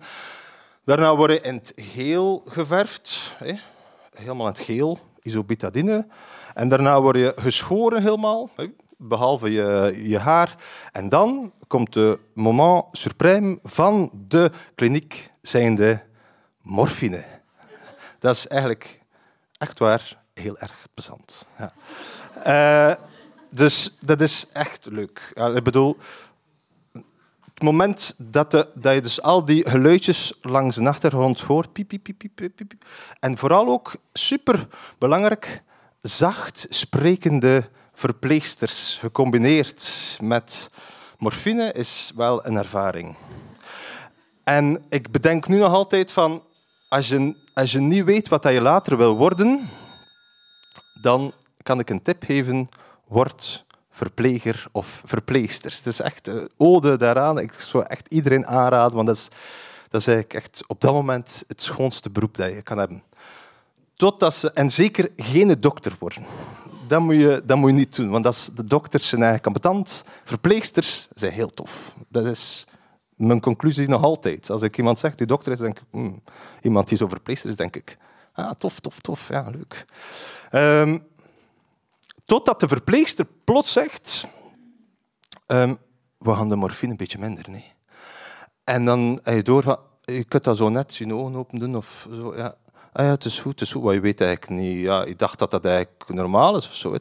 Daarna 0.83 1.15
word 1.15 1.31
je 1.31 1.41
in 1.41 1.53
het 1.53 1.73
geel 1.75 2.43
geverfd. 2.45 3.35
Helemaal 4.15 4.47
in 4.47 4.53
het 4.53 4.61
geel, 4.61 4.99
isobitadine. 5.21 6.07
En 6.53 6.69
daarna 6.69 7.01
word 7.01 7.15
je 7.15 7.33
geschoren 7.35 8.01
helemaal, 8.01 8.49
behalve 8.97 9.51
je, 9.51 9.99
je 10.01 10.17
haar. 10.17 10.55
En 10.91 11.09
dan 11.09 11.51
komt 11.67 11.93
de 11.93 12.19
moment 12.33 12.83
suprême 12.91 13.59
van 13.63 14.11
de 14.27 14.51
kliniek, 14.75 15.29
zijnde 15.41 16.01
morfine. 16.61 17.23
Dat 18.19 18.35
is 18.35 18.47
eigenlijk 18.47 19.01
echt 19.57 19.79
waar 19.79 20.17
heel 20.33 20.57
erg 20.57 20.87
plezant. 20.93 21.45
Ja. 21.57 21.73
Uh, 22.89 22.95
dus 23.49 23.97
dat 23.99 24.21
is 24.21 24.45
echt 24.53 24.85
leuk. 24.85 25.31
Ja, 25.33 25.47
ik 25.47 25.63
bedoel, 25.63 25.97
het 27.61 27.69
moment 27.69 28.15
dat, 28.17 28.51
de, 28.51 28.67
dat 28.73 28.93
je 28.93 29.01
dus 29.01 29.21
al 29.21 29.45
die 29.45 29.69
geluidjes 29.69 30.33
langs 30.41 30.75
de 30.75 30.87
achtergrond 30.87 31.39
hoort, 31.39 31.73
piep, 31.73 31.87
piep, 31.87 32.03
piep, 32.03 32.17
piep, 32.17 32.35
piep, 32.35 32.55
piep, 32.55 32.85
en 33.19 33.37
vooral 33.37 33.67
ook 33.67 33.95
super 34.13 34.67
belangrijk, 34.97 35.61
zacht 36.01 36.65
sprekende 36.69 37.69
verpleegsters 37.93 38.97
gecombineerd 38.99 40.17
met 40.21 40.69
morfine 41.17 41.71
is 41.71 42.11
wel 42.15 42.45
een 42.45 42.55
ervaring. 42.57 43.15
En 44.43 44.83
ik 44.89 45.11
bedenk 45.11 45.47
nu 45.47 45.57
nog 45.57 45.73
altijd 45.73 46.11
van 46.11 46.43
als 46.89 47.07
je, 47.07 47.35
als 47.53 47.71
je 47.71 47.79
niet 47.79 48.03
weet 48.03 48.27
wat 48.27 48.43
je 48.43 48.61
later 48.61 48.97
wil 48.97 49.15
worden, 49.15 49.69
dan 51.01 51.33
kan 51.63 51.79
ik 51.79 51.89
een 51.89 52.01
tip 52.01 52.23
geven. 52.23 52.69
Word 53.07 53.65
verpleger 54.01 54.67
of 54.71 55.01
verpleegster. 55.05 55.73
Het 55.77 55.85
is 55.87 55.99
echt 55.99 56.27
een 56.27 56.49
ode 56.57 56.97
daaraan. 56.97 57.39
Ik 57.39 57.53
zou 57.53 57.83
echt 57.87 58.07
iedereen 58.09 58.47
aanraden, 58.47 58.95
want 58.95 59.07
dat 59.07 59.15
is, 59.15 59.27
dat 59.89 60.01
is 60.01 60.07
eigenlijk 60.07 60.33
echt 60.33 60.63
op 60.67 60.81
dat 60.81 60.93
moment 60.93 61.43
het 61.47 61.61
schoonste 61.61 62.09
beroep 62.09 62.35
dat 62.35 62.53
je 62.53 62.61
kan 62.61 62.77
hebben. 62.77 63.03
Totdat 63.95 64.33
ze, 64.35 64.51
en 64.51 64.71
zeker 64.71 65.11
geen 65.17 65.59
dokter 65.59 65.95
worden. 65.99 66.25
Dat 66.87 67.01
moet, 67.01 67.15
je, 67.15 67.41
dat 67.45 67.57
moet 67.57 67.69
je 67.69 67.75
niet 67.75 67.95
doen, 67.95 68.09
want 68.09 68.23
dat 68.23 68.33
is, 68.33 68.49
de 68.55 68.63
dokters 68.63 69.07
zijn 69.07 69.23
eigenlijk 69.23 69.53
competent. 69.53 70.03
Verpleegsters 70.23 71.07
zijn 71.13 71.33
heel 71.33 71.49
tof. 71.49 71.95
Dat 72.07 72.25
is 72.25 72.67
mijn 73.15 73.39
conclusie 73.39 73.87
nog 73.87 74.03
altijd. 74.03 74.49
Als 74.49 74.61
ik 74.61 74.77
iemand 74.77 74.99
zeg 74.99 75.15
die 75.15 75.27
dokter 75.27 75.51
is, 75.51 75.57
denk 75.57 75.77
ik, 75.77 75.85
hmm, 75.91 76.21
iemand 76.61 76.87
die 76.87 76.97
zo 76.97 77.07
verpleegster 77.07 77.49
is, 77.49 77.55
denk 77.55 77.75
ik, 77.75 77.97
ah, 78.33 78.51
tof, 78.57 78.79
tof, 78.79 78.99
tof, 78.99 79.27
ja, 79.27 79.49
leuk. 79.49 79.85
Um, 80.51 81.03
totdat 82.31 82.59
de 82.59 82.67
verpleegster 82.67 83.25
plots 83.43 83.71
zegt, 83.71 84.27
um, 85.47 85.77
we 86.17 86.35
gaan 86.35 86.49
de 86.49 86.55
morfine 86.55 86.91
een 86.91 86.97
beetje 86.97 87.19
minder. 87.19 87.49
Nee. 87.49 87.73
En 88.63 88.85
dan 88.85 89.19
heb 89.23 89.35
je 89.35 89.43
door 89.43 89.63
van, 89.63 89.77
je 90.01 90.23
kunt 90.23 90.43
dat 90.43 90.57
zo 90.57 90.69
net 90.69 90.93
zien 90.93 91.13
ogen 91.13 91.35
open 91.35 91.59
doen 91.59 91.75
of 91.75 92.07
zo. 92.11 92.35
Ja. 92.35 92.55
Ah 92.93 93.05
ja, 93.05 93.11
het 93.11 93.25
is 93.25 93.39
goed, 93.39 93.51
het 93.51 93.61
is 93.61 93.71
goed, 93.71 93.83
maar 93.83 93.93
je 93.93 93.99
weet 93.99 94.21
eigenlijk 94.21 94.61
niet. 94.61 94.79
Ja, 94.79 95.03
ik 95.03 95.19
dacht 95.19 95.39
dat 95.39 95.51
dat 95.51 95.65
eigenlijk 95.65 96.09
normaal 96.13 96.57
is 96.57 96.67
of 96.67 96.75
zo. 96.75 96.95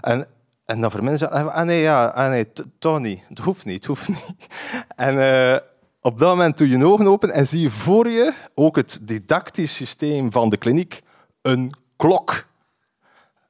En 0.00 0.26
en 0.64 0.80
dan 0.80 0.90
mensen 0.94 1.18
zeggen, 1.18 1.52
ah 1.52 1.64
nee, 1.66 1.80
ja, 1.80 2.06
ah 2.06 2.28
nee, 2.28 2.52
toch 2.78 3.00
niet. 3.00 3.20
Het 3.28 3.38
hoeft 3.38 3.64
niet, 3.64 3.76
het 3.76 3.84
hoeft 3.84 4.08
niet. 4.08 4.46
En 4.96 5.14
uh, 5.14 5.56
op 6.00 6.18
dat 6.18 6.28
moment 6.28 6.58
doe 6.58 6.68
je 6.68 6.78
je 6.78 6.84
ogen 6.84 7.06
open 7.06 7.30
en 7.30 7.46
zie 7.46 7.60
je 7.60 7.70
voor 7.70 8.10
je 8.10 8.34
ook 8.54 8.76
het 8.76 8.98
didactisch 9.02 9.74
systeem 9.74 10.32
van 10.32 10.48
de 10.48 10.56
kliniek, 10.56 11.02
een 11.42 11.74
klok. 11.96 12.46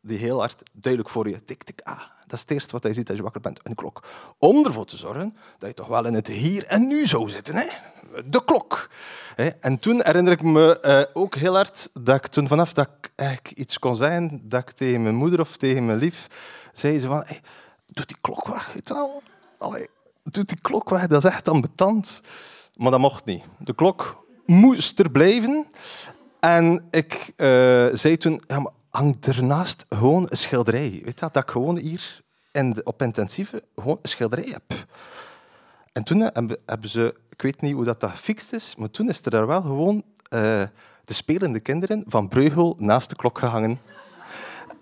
Die 0.06 0.18
heel 0.18 0.38
hard 0.38 0.62
duidelijk 0.72 1.12
voor 1.12 1.28
je 1.28 1.44
tik, 1.44 1.62
tik, 1.62 1.80
ah. 1.84 2.00
Dat 2.26 2.32
is 2.34 2.40
het 2.40 2.50
eerste 2.50 2.72
wat 2.72 2.82
je 2.82 2.94
ziet 2.94 3.08
als 3.08 3.16
je 3.16 3.22
wakker 3.22 3.40
bent, 3.40 3.60
een 3.62 3.75
klok. 3.75 4.02
Om 4.38 4.64
ervoor 4.64 4.84
te 4.86 4.96
zorgen 4.96 5.36
dat 5.58 5.68
je 5.68 5.75
toch 5.75 5.86
wel 5.86 6.06
in 6.06 6.14
het 6.14 6.26
hier 6.26 6.66
en 6.66 6.86
nu 6.86 7.06
zou 7.06 7.30
zitten. 7.30 7.54
Hè? 7.54 7.66
De 8.25 8.44
klok. 8.44 8.90
En 9.60 9.78
toen 9.78 10.00
herinner 10.04 10.32
ik 10.32 10.42
me 10.42 10.78
uh, 10.82 11.22
ook 11.22 11.34
heel 11.34 11.54
hard 11.54 11.90
dat 12.00 12.16
ik 12.16 12.26
toen 12.26 12.48
vanaf 12.48 12.72
dat 12.72 12.88
ik 13.16 13.50
iets 13.50 13.78
kon 13.78 13.96
zijn, 13.96 14.40
dat 14.42 14.60
ik 14.60 14.70
tegen 14.70 15.02
mijn 15.02 15.14
moeder 15.14 15.40
of 15.40 15.56
tegen 15.56 15.86
mijn 15.86 15.98
lief 15.98 16.28
zei 16.72 16.98
ze 16.98 17.06
van, 17.06 17.22
hey, 17.26 17.40
doe 17.86 18.04
die 18.06 18.16
klok 18.20 18.46
weg, 18.46 18.72
weet 18.72 18.88
wel. 18.88 19.22
Die 20.30 20.60
klok 20.60 20.90
weg, 20.90 21.06
dat 21.06 21.25
is 21.25 21.30
echt 21.30 21.48
ambetant. 21.48 22.22
Maar 22.76 22.90
dat 22.90 23.00
mocht 23.00 23.25
niet. 23.25 23.44
De 23.58 23.75
klok 23.75 24.25
moest 24.46 24.98
er 24.98 25.10
blijven. 25.10 25.66
En 26.40 26.86
ik 26.90 27.32
uh, 27.36 27.46
zei 27.92 28.16
toen, 28.16 28.42
ja, 28.46 28.58
maar 28.58 28.72
hangt 28.96 29.26
ernaast 29.26 29.86
gewoon 29.88 30.26
een 30.28 30.36
schilderij. 30.36 30.90
Weet 31.04 31.20
je, 31.20 31.28
dat 31.30 31.36
ik 31.36 31.50
gewoon 31.50 31.76
hier 31.76 32.22
in 32.52 32.86
op 32.86 33.02
intensieve 33.02 33.62
gewoon 33.74 33.98
een 34.02 34.08
schilderij 34.08 34.50
heb. 34.50 34.86
En 35.92 36.04
toen 36.04 36.30
hebben 36.66 36.88
ze, 36.88 37.14
ik 37.30 37.42
weet 37.42 37.60
niet 37.60 37.74
hoe 37.74 37.84
dat, 37.84 38.00
dat 38.00 38.10
gefixt 38.10 38.52
is, 38.52 38.76
maar 38.76 38.90
toen 38.90 39.08
is 39.08 39.20
er 39.24 39.30
daar 39.30 39.46
wel 39.46 39.60
gewoon 39.60 39.96
uh, 39.96 40.62
de 41.04 41.14
spelende 41.14 41.60
kinderen 41.60 42.04
van 42.06 42.28
Breugel 42.28 42.76
naast 42.78 43.10
de 43.10 43.16
klok 43.16 43.38
gehangen. 43.38 43.80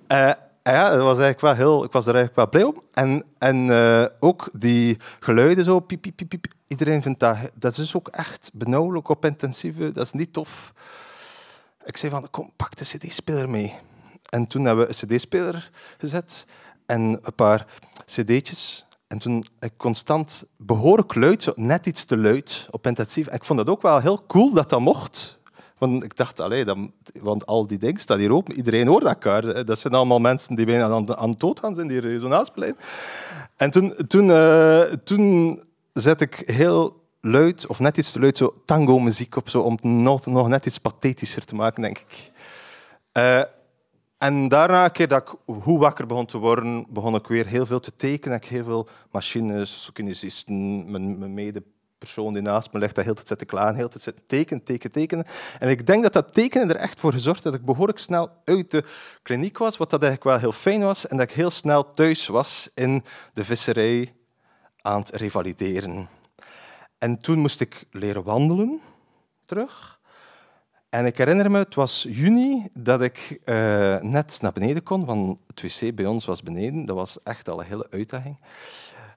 Uh, 0.08 0.32
ja, 0.62 0.90
dat 0.90 1.00
was 1.00 1.18
eigenlijk 1.18 1.40
wel 1.40 1.54
heel, 1.54 1.84
ik 1.84 1.92
was 1.92 2.06
er 2.06 2.14
eigenlijk 2.14 2.36
wel 2.36 2.48
blij 2.48 2.62
om. 2.62 2.82
En, 2.92 3.24
en 3.38 3.70
ook 4.20 4.48
die 4.56 4.96
geluiden 5.20 5.64
zo, 5.64 5.80
piep, 5.80 6.00
piep, 6.00 6.16
piep, 6.16 6.28
piep. 6.28 6.46
Iedereen 6.66 7.02
vindt 7.02 7.20
dat, 7.20 7.36
dat 7.54 7.78
is 7.78 7.96
ook 7.96 8.08
echt 8.08 8.50
benauwelijk 8.52 9.08
op 9.08 9.24
intensieve, 9.24 9.90
dat 9.92 10.04
is 10.04 10.12
niet 10.12 10.32
tof. 10.32 10.72
Ik 11.84 11.96
zei 11.96 12.12
van, 12.12 12.30
kom, 12.30 12.50
pak 12.56 12.76
de 12.76 12.84
cd-speler 12.84 13.50
mee. 13.50 13.74
En 14.34 14.46
toen 14.46 14.64
hebben 14.64 14.86
we 14.86 14.90
een 14.90 15.16
cd-speler 15.16 15.70
gezet 15.98 16.46
en 16.86 17.00
een 17.00 17.34
paar 17.34 17.66
cd'tjes. 18.04 18.86
En 19.06 19.18
toen 19.18 19.44
ik 19.60 19.72
constant 19.76 20.44
behoorlijk 20.56 21.14
luid, 21.14 21.52
net 21.56 21.86
iets 21.86 22.04
te 22.04 22.16
luid 22.16 22.68
op 22.70 22.86
intensief. 22.86 23.26
En 23.26 23.34
ik 23.34 23.44
vond 23.44 23.58
dat 23.58 23.68
ook 23.68 23.82
wel 23.82 24.00
heel 24.00 24.26
cool 24.26 24.50
dat 24.50 24.70
dat 24.70 24.80
mocht. 24.80 25.42
Want 25.78 26.04
ik 26.04 26.16
dacht, 26.16 26.40
allee, 26.40 26.64
dan, 26.64 26.92
want 27.20 27.46
al 27.46 27.66
die 27.66 27.78
dingen 27.78 28.00
staan 28.00 28.18
hier 28.18 28.32
open. 28.32 28.54
Iedereen 28.54 28.86
hoort 28.86 29.04
elkaar. 29.04 29.64
Dat 29.64 29.78
zijn 29.78 29.94
allemaal 29.94 30.18
mensen 30.18 30.54
die 30.54 30.66
bijna 30.66 30.84
aan, 30.84 31.16
aan 31.16 31.30
het 31.30 31.40
dood 31.40 31.60
gaan 31.60 31.74
zijn, 31.74 31.88
die 31.88 32.00
resonatie 32.00 32.52
blijven. 32.52 32.78
En 33.56 33.70
toen, 33.70 33.94
toen, 34.08 34.26
uh, 34.26 34.80
toen 34.80 35.62
zet 35.92 36.20
ik 36.20 36.42
heel 36.46 37.02
luid, 37.20 37.66
of 37.66 37.78
net 37.78 37.96
iets 37.96 38.12
te 38.12 38.20
luid, 38.20 38.38
zo 38.38 38.54
tango-muziek 38.64 39.36
op, 39.36 39.48
zo, 39.48 39.60
om 39.60 39.72
het 39.72 39.84
nog, 39.84 40.26
nog 40.26 40.48
net 40.48 40.66
iets 40.66 40.78
pathetischer 40.78 41.44
te 41.44 41.54
maken, 41.54 41.82
denk 41.82 41.98
ik. 41.98 42.32
Uh, 43.18 43.42
en 44.24 44.48
daarna, 44.48 44.84
een 44.84 44.92
keer 44.92 45.08
dat 45.08 45.22
ik 45.22 45.54
hoe 45.62 45.78
wakker 45.78 46.06
begon 46.06 46.26
te 46.26 46.38
worden, 46.38 46.86
begon 46.88 47.14
ik 47.14 47.26
weer 47.26 47.46
heel 47.46 47.66
veel 47.66 47.80
te 47.80 47.96
tekenen. 47.96 48.36
Ik 48.36 48.44
heel 48.44 48.64
veel 48.64 48.88
machines, 49.10 49.90
kinesisten, 49.92 50.90
mijn, 50.90 51.18
mijn 51.18 51.34
mede 51.34 51.62
persoon 51.98 52.32
die 52.32 52.42
naast 52.42 52.72
me 52.72 52.78
ligt, 52.78 52.94
dat 52.94 53.04
heel 53.04 53.14
tijd 53.14 53.28
zitten 53.28 53.46
klaar, 53.46 53.74
heel 53.74 53.88
tekenen, 54.26 54.62
tekenen, 54.62 54.92
tekenen. 54.92 55.26
En 55.58 55.68
ik 55.68 55.86
denk 55.86 56.02
dat 56.02 56.12
dat 56.12 56.34
tekenen 56.34 56.68
er 56.68 56.76
echt 56.76 57.00
voor 57.00 57.12
gezorgd 57.12 57.42
dat 57.42 57.54
ik 57.54 57.64
behoorlijk 57.64 57.98
snel 57.98 58.30
uit 58.44 58.70
de 58.70 58.84
kliniek 59.22 59.58
was, 59.58 59.76
wat 59.76 59.90
dat 59.90 60.02
eigenlijk 60.02 60.30
wel 60.30 60.40
heel 60.50 60.60
fijn 60.60 60.80
was, 60.80 61.06
en 61.06 61.16
dat 61.16 61.28
ik 61.28 61.34
heel 61.34 61.50
snel 61.50 61.90
thuis 61.90 62.26
was 62.26 62.70
in 62.74 63.04
de 63.32 63.44
visserij 63.44 64.14
aan 64.80 65.00
het 65.00 65.10
revalideren. 65.10 66.08
En 66.98 67.18
toen 67.18 67.38
moest 67.38 67.60
ik 67.60 67.84
leren 67.90 68.22
wandelen 68.22 68.80
terug. 69.44 70.00
En 70.94 71.06
ik 71.06 71.18
herinner 71.18 71.50
me, 71.50 71.58
het 71.58 71.74
was 71.74 72.06
juni 72.10 72.68
dat 72.72 73.02
ik 73.02 73.40
eh, 73.44 73.96
net 74.00 74.38
naar 74.40 74.52
beneden 74.52 74.82
kon, 74.82 75.04
want 75.04 75.38
het 75.46 75.62
wc 75.62 75.94
bij 75.94 76.06
ons 76.06 76.24
was 76.24 76.42
beneden. 76.42 76.86
Dat 76.86 76.96
was 76.96 77.22
echt 77.22 77.48
al 77.48 77.60
een 77.60 77.66
hele 77.66 77.86
uitdaging. 77.90 78.36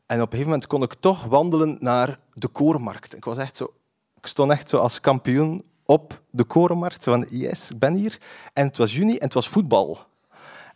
En 0.05 0.15
op 0.15 0.21
een 0.21 0.29
gegeven 0.29 0.45
moment 0.45 0.67
kon 0.67 0.83
ik 0.83 0.93
toch 0.99 1.23
wandelen 1.23 1.77
naar 1.79 2.19
de 2.33 2.47
korenmarkt. 2.47 3.15
Ik, 3.15 3.25
was 3.25 3.37
echt 3.37 3.57
zo, 3.57 3.73
ik 4.19 4.27
stond 4.27 4.51
echt 4.51 4.69
zo 4.69 4.77
als 4.77 4.99
kampioen 4.99 5.61
op 5.85 6.21
de 6.31 6.43
korenmarkt. 6.43 7.03
Van, 7.03 7.25
yes, 7.29 7.71
ik 7.71 7.79
ben 7.79 7.93
hier. 7.93 8.17
En 8.53 8.67
het 8.67 8.77
was 8.77 8.93
juni 8.93 9.17
en 9.17 9.25
het 9.25 9.33
was 9.33 9.47
voetbal. 9.47 9.99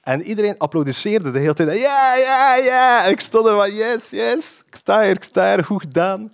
En 0.01 0.21
iedereen 0.21 0.57
applaudisseerde 0.57 1.31
de 1.31 1.39
hele 1.39 1.53
tijd. 1.53 1.79
Ja, 1.79 2.15
ja, 2.15 2.55
ja. 2.55 3.05
Ik 3.05 3.19
stond 3.19 3.47
er 3.47 3.55
van, 3.55 3.73
yes, 3.73 4.09
yes. 4.09 4.63
Ik 4.67 4.75
sta 4.75 5.01
hier, 5.01 5.15
ik 5.15 5.23
sta 5.23 5.53
hier, 5.53 5.63
goed 5.63 5.81
gedaan. 5.81 6.31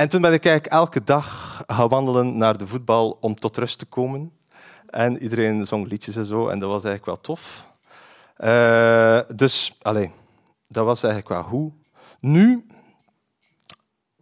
En 0.00 0.08
toen 0.08 0.20
ben 0.20 0.32
ik 0.32 0.44
eigenlijk 0.44 0.74
elke 0.74 1.02
dag 1.02 1.62
gaan 1.66 1.88
wandelen 1.88 2.36
naar 2.36 2.58
de 2.58 2.66
voetbal 2.66 3.18
om 3.20 3.34
tot 3.34 3.56
rust 3.56 3.78
te 3.78 3.86
komen. 3.86 4.32
En 4.86 5.22
iedereen 5.22 5.66
zong 5.66 5.88
liedjes 5.88 6.16
en 6.16 6.24
zo. 6.24 6.48
En 6.48 6.58
dat 6.58 6.68
was 6.68 6.84
eigenlijk 6.84 7.04
wel 7.04 7.20
tof. 7.20 7.66
Uh, 8.38 9.20
dus, 9.36 9.76
allez, 9.82 10.10
dat 10.68 10.84
was 10.84 11.02
eigenlijk 11.02 11.34
wel 11.34 11.42
goed. 11.42 11.72
Nu, 12.20 12.66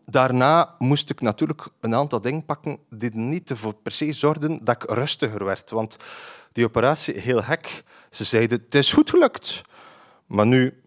daarna 0.07 0.75
moest 0.79 1.11
ik 1.11 1.21
natuurlijk 1.21 1.69
een 1.81 1.95
aantal 1.95 2.21
dingen 2.21 2.45
pakken 2.45 2.79
die 2.91 3.15
niet 3.15 3.51
ervoor 3.51 3.75
per 3.75 3.93
se 3.93 4.13
zorgden 4.13 4.65
dat 4.65 4.83
ik 4.83 4.91
rustiger 4.91 5.45
werd. 5.45 5.71
Want 5.71 5.97
die 6.53 6.65
operatie, 6.65 7.19
heel 7.19 7.43
gek, 7.43 7.85
ze 8.11 8.25
zeiden, 8.25 8.61
het 8.65 8.75
is 8.75 8.93
goed 8.93 9.11
gelukt. 9.11 9.63
Maar 10.27 10.47
nu, 10.47 10.83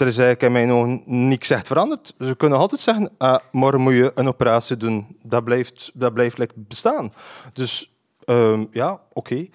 er 0.00 0.06
is 0.06 0.18
eigenlijk 0.18 0.42
in 0.42 0.52
mijn 0.52 0.70
ogen 0.70 1.02
niks 1.28 1.50
echt 1.50 1.66
veranderd. 1.66 2.14
Ze 2.18 2.34
kunnen 2.36 2.58
altijd 2.58 2.80
zeggen, 2.80 3.10
ah, 3.18 3.38
morgen 3.52 3.80
moet 3.80 3.92
je 3.92 4.12
een 4.14 4.28
operatie 4.28 4.76
doen. 4.76 5.18
Dat 5.22 5.44
blijft, 5.44 5.90
dat 5.94 6.14
blijft 6.14 6.38
like, 6.38 6.54
bestaan. 6.56 7.12
Dus 7.52 7.92
um, 8.26 8.68
ja, 8.70 9.00
oké. 9.12 9.46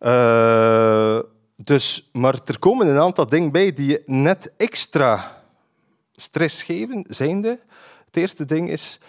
Uh, 0.00 1.18
dus, 1.56 2.08
maar 2.12 2.38
er 2.44 2.58
komen 2.58 2.86
een 2.86 2.98
aantal 2.98 3.26
dingen 3.26 3.52
bij 3.52 3.72
die 3.72 3.88
je 3.88 4.02
net 4.06 4.52
extra 4.56 5.42
stress 6.12 6.62
geven, 6.62 7.04
zijnde. 7.08 7.60
Het 8.06 8.16
eerste 8.16 8.44
ding 8.44 8.70
is, 8.70 9.00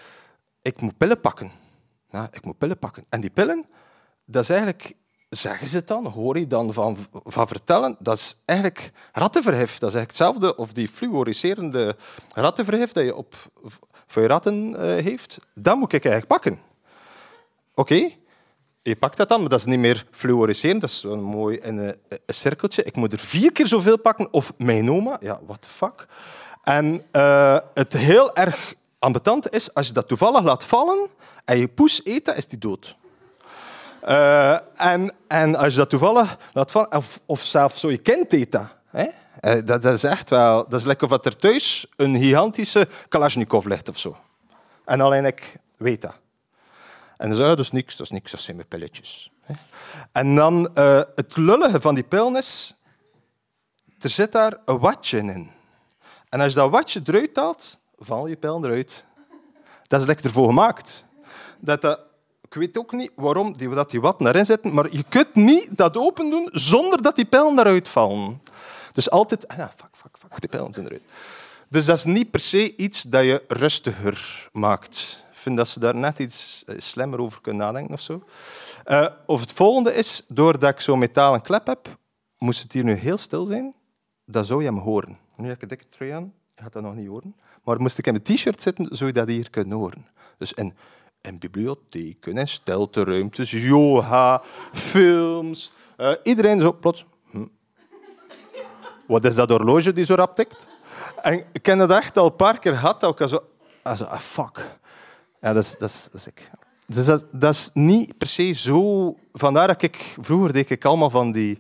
ik 0.62 0.82
moet 0.82 0.98
pillen 0.98 1.20
pakken. 1.20 1.52
Ja, 2.12 2.30
ik 2.32 2.46
moet 2.46 2.58
pillen 2.58 2.80
pakken. 2.80 3.06
En 3.10 3.22
die 3.22 3.30
pillen, 3.30 3.66
dat 4.26 4.44
is 4.44 4.50
eigenlijk 4.50 4.96
zeggen 5.30 5.68
ze 5.68 5.76
het 5.76 5.88
dan? 5.88 6.06
Hoor 6.06 6.40
je 6.40 6.48
dan 6.48 6.74
van, 6.74 6.98
van 7.12 7.48
vertellen? 7.48 7.96
Dat 8.00 8.18
is 8.18 8.42
eigenlijk 8.46 8.92
rattenverhef. 9.12 9.78
Dat 9.78 9.90
is 9.90 9.96
eigenlijk 9.96 10.08
hetzelfde 10.08 10.56
of 10.56 10.74
die 10.74 10.88
fluoriserende 10.88 11.96
rattenverhef 12.34 12.92
dat 12.92 13.04
je 13.04 13.16
op, 13.16 13.36
voor 14.06 14.22
je 14.22 14.28
ratten 14.28 14.70
uh, 14.70 14.78
heeft. 14.80 15.40
Dat 15.54 15.76
moet 15.76 15.94
ik 15.94 16.06
eigenlijk 16.06 16.42
pakken. 16.42 16.60
Oké, 17.74 18.10
je 18.82 18.96
pakt 18.96 19.18
dat 19.18 19.30
dan, 19.30 19.40
maar 19.40 19.50
dat 19.50 19.60
is 19.60 19.66
niet 19.66 19.80
meer 19.80 20.06
fluoriserend. 20.12 20.82
Dat 20.82 20.90
is 20.90 21.04
een 21.04 21.24
mooi 21.24 21.58
in 21.58 21.78
een, 21.78 21.96
een, 22.10 22.34
cirkeltje. 22.34 22.84
Ik 22.84 22.96
moet 22.96 23.14
er 23.14 23.20
vier 23.20 23.52
keer 23.52 23.68
zoveel 23.68 23.98
pakken. 23.98 24.34
Of 24.34 24.54
mijn 24.58 24.92
oma. 24.92 25.18
Ja, 25.22 25.40
what 25.46 25.62
the 25.62 25.70
fuck. 25.70 26.08
En 26.64 27.02
uh, 27.12 27.58
het 27.74 27.94
heel 27.94 28.36
erg 28.36 28.74
ambetant 29.00 29.54
is, 29.54 29.74
als 29.74 29.88
je 29.88 29.94
dat 29.94 30.08
toevallig 30.08 30.44
laat 30.44 30.66
vallen 30.66 31.08
en 31.46 31.58
je 31.58 31.68
poes 31.68 32.02
eet, 32.06 32.28
is 32.28 32.48
die 32.48 32.60
dood. 32.60 32.96
Uh, 34.08 34.58
en, 34.76 35.14
en 35.28 35.56
als 35.56 35.74
je 35.74 35.80
dat 35.80 35.90
toevallig 35.90 36.38
laat 36.54 36.72
vallen, 36.72 36.96
of, 36.96 37.20
of 37.26 37.44
zelfs 37.44 37.80
zo 37.80 37.92
je 37.92 38.00
eet 38.04 38.52
dat. 38.52 38.76
Hè? 38.90 39.04
Uh, 39.04 39.66
dat, 39.66 39.82
dat, 39.82 39.94
is 39.94 40.04
echt 40.04 40.30
wel... 40.30 40.68
Dat 40.70 40.80
is 40.80 40.86
lekker 40.86 41.12
of 41.12 41.26
er 41.26 41.38
thuis 41.38 41.88
een 41.96 42.16
gigantische 42.16 42.88
Kalashnikov 43.08 43.66
ligt 43.66 43.90
of 43.90 43.98
zo. 43.98 44.18
En 44.86 45.02
alleen 45.02 45.26
ik 45.26 45.58
weet 45.78 46.02
dat. 46.02 46.16
En 47.18 47.28
dan 47.28 47.38
zeg 47.38 47.50
je, 47.50 47.56
dat 47.56 47.66
is 47.66 47.72
niks, 47.72 47.96
dat 47.96 48.06
is 48.06 48.12
niks, 48.12 48.32
dat 48.32 48.40
zijn 48.40 48.56
mijn 48.56 48.68
pilletjes. 48.68 49.32
En 50.12 50.36
dan 50.36 50.70
uh, 50.76 51.02
het 51.16 51.38
lullige 51.38 51.82
van 51.82 51.96
die 51.96 52.04
pillen 52.04 52.36
is, 52.36 52.76
er 54.00 54.10
zit 54.10 54.32
daar 54.32 54.58
een 54.66 54.80
watje 54.80 55.18
in. 55.18 55.52
En 56.30 56.40
als 56.42 56.54
je 56.54 56.60
dat 56.60 56.70
watje 56.70 57.02
eruit 57.06 57.36
haalt, 57.36 57.80
val 57.98 58.28
je 58.28 58.36
pijl 58.36 58.66
eruit. 58.66 59.06
Dat 59.88 60.02
is 60.02 60.08
lekker 60.08 60.26
ervoor 60.26 60.48
gemaakt. 60.48 61.06
Dat 61.60 61.82
dat, 61.82 62.00
ik 62.56 62.62
weet 62.62 62.78
ook 62.78 62.92
niet 62.92 63.12
waarom 63.16 63.58
die, 63.58 63.70
dat 63.70 63.92
die 63.92 64.02
wat 64.02 64.22
erin 64.22 64.46
zitten, 64.46 64.74
maar 64.74 64.92
je 64.92 65.04
kunt 65.10 65.36
niet 65.36 65.78
dat 65.78 65.98
open 65.98 66.30
doen 66.30 66.50
zonder 66.52 67.02
dat 67.02 67.16
die 67.16 67.26
pijlen 67.26 67.60
eruit 67.60 67.88
vallen. 67.88 68.42
Dus 68.94 69.10
altijd... 69.10 69.48
Ah, 69.48 69.58
fuck, 69.58 69.90
fuck, 69.92 70.18
fuck, 70.20 70.40
die 70.40 70.50
pijlen 70.50 70.74
zijn 70.74 70.86
eruit. 70.86 71.02
Dus 71.70 71.86
dat 71.86 71.98
is 71.98 72.04
niet 72.04 72.32
per 72.32 72.40
se 72.40 72.76
iets 72.76 73.02
dat 73.02 73.24
je 73.24 73.44
rustiger 73.48 74.50
maakt. 74.52 75.24
Ik 75.32 75.38
vind 75.38 75.58
dat 75.58 75.68
ze 75.68 75.80
daar 75.80 75.96
net 75.96 76.20
iets 76.20 76.64
eh, 76.66 76.76
slimmer 76.78 77.20
over 77.20 77.42
kunnen 77.42 77.66
nadenken 77.66 77.94
of 77.94 78.02
zo. 78.02 78.24
Uh, 78.88 79.08
of 79.26 79.40
het 79.40 79.52
volgende 79.52 79.94
is, 79.94 80.26
doordat 80.28 80.70
ik 80.70 80.80
zo'n 80.80 81.00
metalen 81.00 81.42
klep 81.42 81.68
heb, 81.68 81.98
moest 82.38 82.64
het 82.64 82.72
hier 82.72 82.84
nu 82.84 82.94
heel 82.94 83.18
stil 83.18 83.46
zijn, 83.46 83.74
dan 84.26 84.46
zou 84.46 84.62
je 84.62 84.68
hem 84.68 84.78
horen. 84.78 85.18
Nu 85.38 85.48
heb 85.48 85.56
ik 85.56 85.62
een 85.62 85.68
dikke 85.68 85.90
trui 85.90 86.12
aan, 86.12 86.34
je 86.56 86.62
gaat 86.62 86.74
dat 86.74 86.84
nog 86.84 86.96
niet 86.96 87.08
horen. 87.08 87.36
Maar 87.64 87.82
moest 87.82 87.98
ik 87.98 88.08
in 88.08 88.12
mijn 88.12 88.36
t-shirt 88.36 88.62
zitten, 88.62 88.88
zou 88.90 89.06
je 89.06 89.16
dat 89.16 89.28
hier 89.28 89.50
kunnen 89.50 89.78
horen. 89.78 90.08
Dus 90.38 90.54
in, 90.54 90.74
in 91.28 91.40
bibliotheken, 91.40 92.38
in 92.38 92.48
stelteruimtes, 92.48 93.52
yoga, 93.52 94.42
films. 94.74 95.72
Uh, 95.98 96.12
iedereen 96.24 96.62
zo 96.62 96.74
plots... 96.74 97.06
Hm. 97.32 97.46
Wat 99.08 99.26
is 99.26 99.36
dat 99.36 99.50
horloge 99.50 99.92
die 99.92 100.06
zo 100.06 100.16
rap 100.16 100.36
tikt? 100.36 100.68
En 101.22 101.46
ik 101.52 101.66
heb 101.66 101.80
het 101.80 101.92
echt 101.92 102.18
al 102.18 102.26
een 102.26 102.36
paar 102.36 102.60
keer 102.60 102.74
gehad, 102.74 103.02
dat 103.02 103.20
ik 103.20 103.28
zo... 103.28 103.40
Ah, 103.84 104.20
fuck. 104.20 104.78
Ja, 105.42 105.54
dat 105.54 105.64
is, 105.64 105.76
dat 105.78 105.90
is, 105.90 106.04
dat 106.12 106.22
is 106.22 106.28
ik. 106.28 106.52
Dus 106.88 107.06
dat, 107.06 107.26
dat 107.32 107.54
is 107.54 107.70
niet 107.74 108.18
per 108.18 108.28
se 108.28 108.52
zo... 108.52 109.16
Vandaar 109.34 109.68
dat 109.68 109.82
ik... 109.82 110.16
Vroeger 110.22 110.54
deed 110.54 110.70
ik 110.70 110.86
allemaal 110.86 111.10
van 111.10 111.32
die 111.32 111.60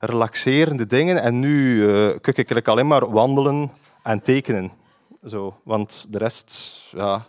relaxerende 0.00 0.86
dingen. 0.86 1.22
En 1.22 1.38
nu 1.38 1.74
uh, 1.74 2.18
kijk 2.20 2.38
ik 2.38 2.68
alleen 2.68 2.86
maar 2.86 3.10
wandelen 3.10 3.72
en 4.02 4.22
tekenen. 4.22 4.72
Zo, 5.26 5.60
want 5.62 6.06
de 6.08 6.18
rest, 6.18 6.82
ja, 6.90 7.26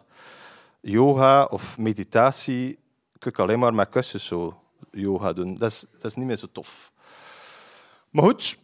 yoga 0.86 1.46
of 1.46 1.78
meditatie, 1.78 2.80
kan 3.18 3.32
ik 3.32 3.40
alleen 3.40 3.60
maar 3.60 3.74
met 3.74 3.90
kussens 3.90 4.26
zo 4.26 4.60
yoga 4.92 5.34
doen. 5.34 5.56
Dat 5.56 5.72
is, 5.72 5.86
dat 5.92 6.04
is 6.04 6.16
niet 6.16 6.26
meer 6.26 6.36
zo 6.36 6.48
tof. 6.52 6.92
Maar 8.10 8.24
goed, 8.24 8.58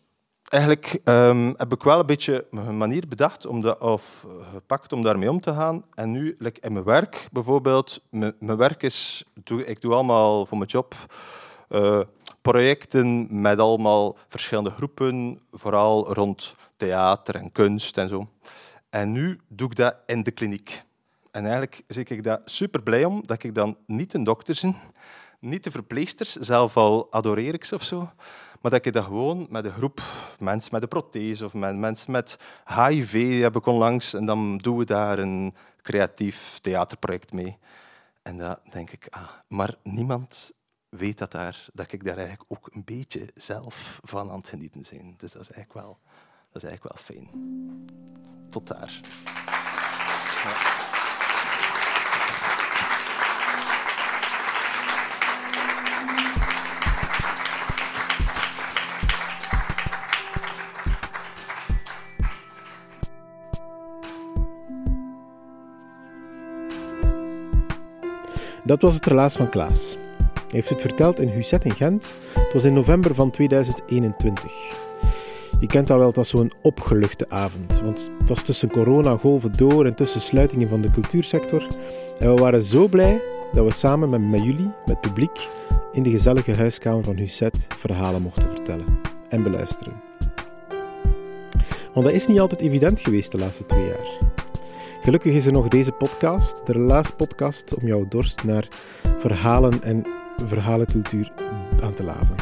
eigenlijk 0.50 1.00
um, 1.04 1.54
heb 1.58 1.74
ik 1.74 1.84
wel 1.84 2.00
een 2.00 2.06
beetje 2.06 2.48
een 2.52 2.78
manier 2.78 3.08
bedacht 3.08 3.46
om 3.46 3.62
dat, 3.62 3.80
of 3.80 4.26
gepakt 4.54 4.94
om 4.94 5.04
daarmee 5.04 5.30
om 5.30 5.42
te 5.42 5.54
gaan. 5.54 5.86
En 5.94 6.12
nu, 6.12 6.36
like 6.40 6.62
in 6.62 6.74
mijn 6.74 6.86
werk 6.86 7.28
bijvoorbeeld, 7.32 8.04
mijn, 8.10 8.58
werk 8.58 8.84
is, 8.84 9.24
ik 9.66 9.82
doe 9.82 9.94
allemaal 9.94 10.46
voor 10.46 10.58
mijn 10.58 10.70
job 10.70 10.96
uh, 11.70 12.02
projecten 12.42 13.42
met 13.42 13.60
allemaal 13.60 14.18
verschillende 14.28 14.70
groepen, 14.70 15.40
vooral 15.52 16.14
rond 16.14 16.56
theater 16.78 17.36
en 17.36 17.52
kunst 17.52 17.98
en 17.98 18.10
zo. 18.10 18.30
En 18.90 19.12
nu 19.12 19.40
doe 19.48 19.70
ik 19.70 19.76
dat 19.76 19.96
in 20.06 20.24
de 20.24 20.32
kliniek. 20.32 20.84
En 21.32 21.44
eigenlijk 21.44 21.84
zeg 21.88 22.08
ik 22.08 22.24
daar 22.24 22.41
super 22.46 22.84
blij 22.84 23.06
om 23.06 23.22
dat 23.26 23.44
ik 23.44 23.56
dan 23.56 23.78
niet 23.86 24.13
een 24.13 24.24
dokter 24.24 24.60
ben, 24.62 24.76
niet 25.39 25.63
de 25.63 25.72
verpleegsters, 25.72 26.36
zelf 26.36 26.78
al 26.78 27.12
adoreer 27.12 27.54
ik 27.54 27.65
ze 27.65 27.76
of 27.76 27.84
zo, 27.84 28.10
maar 28.62 28.72
dat 28.72 28.86
ik 28.86 28.94
dat 28.94 29.04
gewoon 29.04 29.48
met 29.50 29.65
een 29.65 29.72
groep 29.72 30.02
mensen 30.39 30.70
met 30.72 30.82
een 30.82 30.88
prothese 30.88 31.46
of 31.46 31.54
met 31.54 31.76
mensen 31.76 32.12
met 32.12 32.38
HIV 32.65 33.41
heb 33.41 33.56
ik 33.56 33.65
onlangs 33.65 34.13
en 34.13 34.26
dan 34.26 34.58
doen 34.58 34.78
we 34.78 34.86
daar 34.86 35.20
een 35.20 35.56
creatief 35.82 36.60
theaterproject 36.62 37.34
mee. 37.34 37.58
En 38.22 38.38
dan 38.38 38.58
denk 38.70 38.89
ik, 38.89 39.08
ah, 39.10 39.30
maar 39.48 39.76
niemand 39.84 40.52
weet 40.89 41.17
dat, 41.17 41.32
daar, 41.32 41.67
dat 41.74 41.91
ik 41.91 42.04
daar 42.04 42.17
eigenlijk 42.17 42.52
ook 42.52 42.70
een 42.72 42.84
beetje 42.86 43.30
zelf 43.36 44.00
van 44.04 44.30
aan 44.30 44.38
het 44.38 44.50
genieten 44.50 44.86
ben. 44.89 45.13
Dus 45.17 45.32
dat 45.32 45.41
is 45.41 45.52
eigenlijk 45.52 45.86
wel, 45.86 46.00
dat 46.52 46.63
is 46.63 46.70
eigenlijk 46.70 46.96
wel 46.96 47.04
fijn. 47.04 47.30
Tot 48.50 48.67
daar. 48.67 49.00
Dat 68.72 68.82
was 68.82 68.96
het 68.96 69.06
relaas 69.06 69.36
van 69.36 69.50
Klaas. 69.50 69.98
Hij 70.34 70.44
heeft 70.50 70.70
het 70.70 70.82
verteld 70.82 71.20
in 71.20 71.28
Huzet 71.28 71.66
in 71.66 71.76
Gent. 71.76 72.16
Het 72.34 72.54
was 72.54 72.64
in 72.64 72.74
november 72.74 73.16
van 73.16 73.32
2021. 73.32 74.52
Je 75.60 75.68
kent 75.68 75.88
dat 75.88 75.98
wel, 75.98 76.08
het 76.08 76.16
was 76.16 76.30
zo'n 76.30 76.52
opgeluchte 76.62 77.30
avond. 77.30 77.82
Want 77.82 78.12
het 78.20 78.30
was 78.30 78.44
tussen 78.44 78.70
coronagolven 78.70 79.52
door 79.52 79.86
en 79.86 79.96
tussen 79.96 80.22
sluitingen 80.22 80.70
van 80.70 80.82
de 80.82 80.92
cultuursector. 80.92 81.68
En 82.20 82.36
we 82.36 82.42
waren 82.42 82.62
zo 82.62 82.88
blij 82.88 83.22
dat 83.54 83.66
we 83.66 83.74
samen 83.74 84.30
met, 84.30 84.44
jullie, 84.44 84.72
met 84.86 85.02
publiek, 85.02 85.50
in 85.92 86.04
de 86.04 86.10
gezellige 86.10 86.56
huiskamer 86.56 87.04
van 87.04 87.18
Huzet 87.18 87.68
verhalen 87.78 88.22
mochten 88.22 88.50
vertellen 88.50 89.00
en 89.30 89.44
beluisteren. 89.44 90.02
Want 91.94 92.06
dat 92.06 92.16
is 92.16 92.28
niet 92.28 92.40
altijd 92.40 92.62
evident 92.62 93.00
geweest 93.00 93.32
de 93.32 93.38
laatste 93.38 93.66
twee 93.66 93.86
jaar. 93.86 94.31
Gelukkig 95.04 95.34
is 95.34 95.46
er 95.46 95.52
nog 95.52 95.68
deze 95.68 95.92
podcast, 95.92 96.66
de 96.66 96.72
Relaas-podcast, 96.72 97.76
om 97.76 97.88
jouw 97.88 98.06
dorst 98.08 98.44
naar 98.44 98.68
verhalen 99.18 99.84
en 99.84 100.06
verhalencultuur 100.46 101.32
aan 101.82 101.94
te 101.94 102.04
laven. 102.04 102.36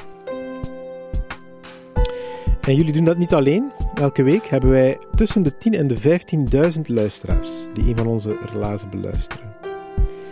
En 2.62 2.76
jullie 2.76 2.94
doen 2.94 3.06
dat 3.06 3.18
niet 3.18 3.34
alleen. 3.34 3.72
Elke 3.94 4.24
week 4.24 4.46
hebben 4.46 4.70
wij 4.70 4.98
tussen 5.16 5.44
de 5.44 5.58
10 5.58 5.74
en 5.74 5.88
de 5.88 6.20
15.000 6.76 6.82
luisteraars 6.86 7.52
die 7.74 7.90
een 7.90 7.98
van 7.98 8.08
onze 8.08 8.38
relazen 8.52 8.90
beluisteren. 8.90 9.56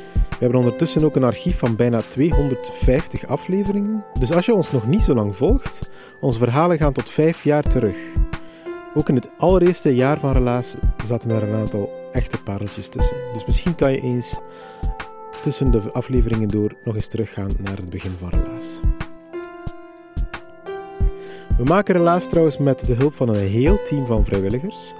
We 0.10 0.44
hebben 0.44 0.60
ondertussen 0.60 1.04
ook 1.04 1.16
een 1.16 1.24
archief 1.24 1.60
van 1.60 1.76
bijna 1.76 2.02
250 2.02 3.28
afleveringen. 3.28 4.04
Dus 4.20 4.32
als 4.32 4.46
je 4.46 4.54
ons 4.54 4.72
nog 4.72 4.88
niet 4.88 5.04
zo 5.04 5.14
lang 5.14 5.36
volgt, 5.36 5.90
onze 6.22 6.40
verhalen 6.40 6.78
gaan 6.78 6.94
tot 6.94 7.10
vijf 7.10 7.44
jaar 7.44 7.64
terug. 7.64 7.96
Ook 8.96 9.10
in 9.10 9.16
het 9.16 9.30
allereerste 9.38 9.96
jaar 9.96 10.20
van 10.20 10.32
Relaas 10.32 10.76
zaten 11.06 11.30
er 11.30 11.44
een 11.44 11.56
aantal 11.56 11.97
echte 12.18 12.44
pareltjes 12.44 12.88
tussen. 12.88 13.18
Dus 13.34 13.46
misschien 13.46 13.76
kan 13.76 13.92
je 13.92 14.02
eens 14.02 14.38
tussen 15.42 15.72
de 15.72 15.92
afleveringen 15.92 16.48
door 16.48 16.76
nog 16.84 16.96
eens 16.96 17.08
teruggaan 17.08 17.52
naar 17.58 17.78
het 17.78 17.90
begin 17.90 18.16
van 18.20 18.30
Relaas. 18.30 18.80
We 21.58 21.64
maken 21.64 21.96
Relaas 21.96 22.28
trouwens 22.30 22.58
met 22.58 22.86
de 22.86 22.94
hulp 22.94 23.16
van 23.16 23.30
een 23.30 23.48
heel 23.48 23.84
team 23.84 24.06
van 24.06 24.26
vrijwilligers. 24.26 24.94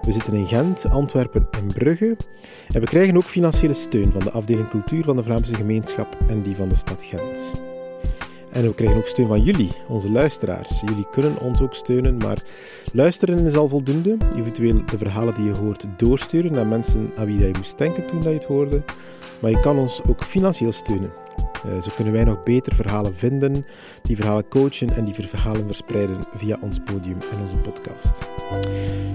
We 0.00 0.12
zitten 0.12 0.34
in 0.34 0.46
Gent, 0.46 0.88
Antwerpen 0.88 1.46
en 1.50 1.66
Brugge. 1.66 2.16
En 2.72 2.80
we 2.80 2.86
krijgen 2.86 3.16
ook 3.16 3.24
financiële 3.24 3.74
steun 3.74 4.12
van 4.12 4.20
de 4.20 4.30
afdeling 4.30 4.68
cultuur 4.68 5.04
van 5.04 5.16
de 5.16 5.22
Vlaamse 5.22 5.54
gemeenschap 5.54 6.16
en 6.28 6.42
die 6.42 6.56
van 6.56 6.68
de 6.68 6.74
stad 6.74 7.02
Gent. 7.02 7.68
En 8.52 8.62
we 8.62 8.74
krijgen 8.74 8.98
ook 8.98 9.06
steun 9.06 9.26
van 9.26 9.42
jullie, 9.42 9.70
onze 9.88 10.10
luisteraars. 10.10 10.80
Jullie 10.80 11.06
kunnen 11.10 11.40
ons 11.40 11.60
ook 11.60 11.74
steunen, 11.74 12.16
maar 12.16 12.42
luisteren 12.92 13.46
is 13.46 13.56
al 13.56 13.68
voldoende. 13.68 14.16
Eventueel 14.36 14.86
de 14.86 14.98
verhalen 14.98 15.34
die 15.34 15.44
je 15.44 15.54
hoort 15.54 15.86
doorsturen 15.96 16.52
naar 16.52 16.66
mensen 16.66 17.12
aan 17.16 17.26
wie 17.26 17.38
je 17.38 17.50
moest 17.56 17.78
denken 17.78 18.06
toen 18.06 18.22
je 18.22 18.28
het 18.28 18.44
hoorde. 18.44 18.82
Maar 19.40 19.50
je 19.50 19.60
kan 19.60 19.78
ons 19.78 20.00
ook 20.08 20.24
financieel 20.24 20.72
steunen. 20.72 21.10
Uh, 21.66 21.82
zo 21.82 21.90
kunnen 21.94 22.12
wij 22.12 22.24
nog 22.24 22.42
beter 22.42 22.74
verhalen 22.74 23.14
vinden, 23.14 23.66
die 24.02 24.16
verhalen 24.16 24.48
coachen 24.48 24.96
en 24.96 25.04
die 25.04 25.14
verhalen 25.14 25.66
verspreiden 25.66 26.16
via 26.36 26.58
ons 26.60 26.78
podium 26.84 27.18
en 27.32 27.40
onze 27.40 27.56
podcast. 27.56 28.28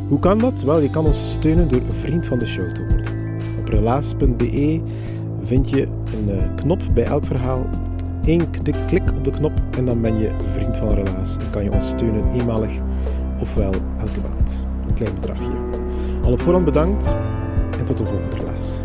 Hoe 0.08 0.20
kan 0.20 0.40
dat? 0.40 0.62
Wel, 0.62 0.80
je 0.80 0.90
kan 0.90 1.06
ons 1.06 1.32
steunen 1.32 1.68
door 1.68 1.82
een 1.82 1.98
vriend 1.98 2.26
van 2.26 2.40
de 2.40 2.46
show 2.46 2.76
te 2.76 2.86
worden. 2.88 3.14
Op 3.60 3.68
relaas.be 3.68 4.82
vind 5.44 5.70
je 5.70 5.82
een 6.14 6.30
uh, 6.30 6.56
knop 6.56 6.82
bij 6.94 7.04
elk 7.04 7.26
verhaal. 7.26 7.66
Eén 8.26 8.50
klik 8.88 9.12
op 9.18 9.24
de 9.24 9.32
knop 9.32 9.52
en 9.78 9.86
dan 9.86 10.02
ben 10.02 10.18
je 10.18 10.32
vriend 10.52 10.78
van 10.78 10.90
Relaas 10.90 11.38
en 11.38 11.50
kan 11.50 11.64
je 11.64 11.72
ons 11.72 11.88
steunen 11.88 12.32
eenmalig 12.34 12.72
ofwel 13.40 13.74
elke 14.00 14.20
maand. 14.20 14.66
Een 14.88 14.94
klein 14.94 15.14
bedragje. 15.14 15.58
Al 16.24 16.32
op 16.32 16.42
voorhand 16.42 16.66
bedankt 16.66 17.16
en 17.80 17.86
tot 17.86 17.98
de 17.98 18.06
volgende 18.06 18.36
Relaas. 18.36 18.80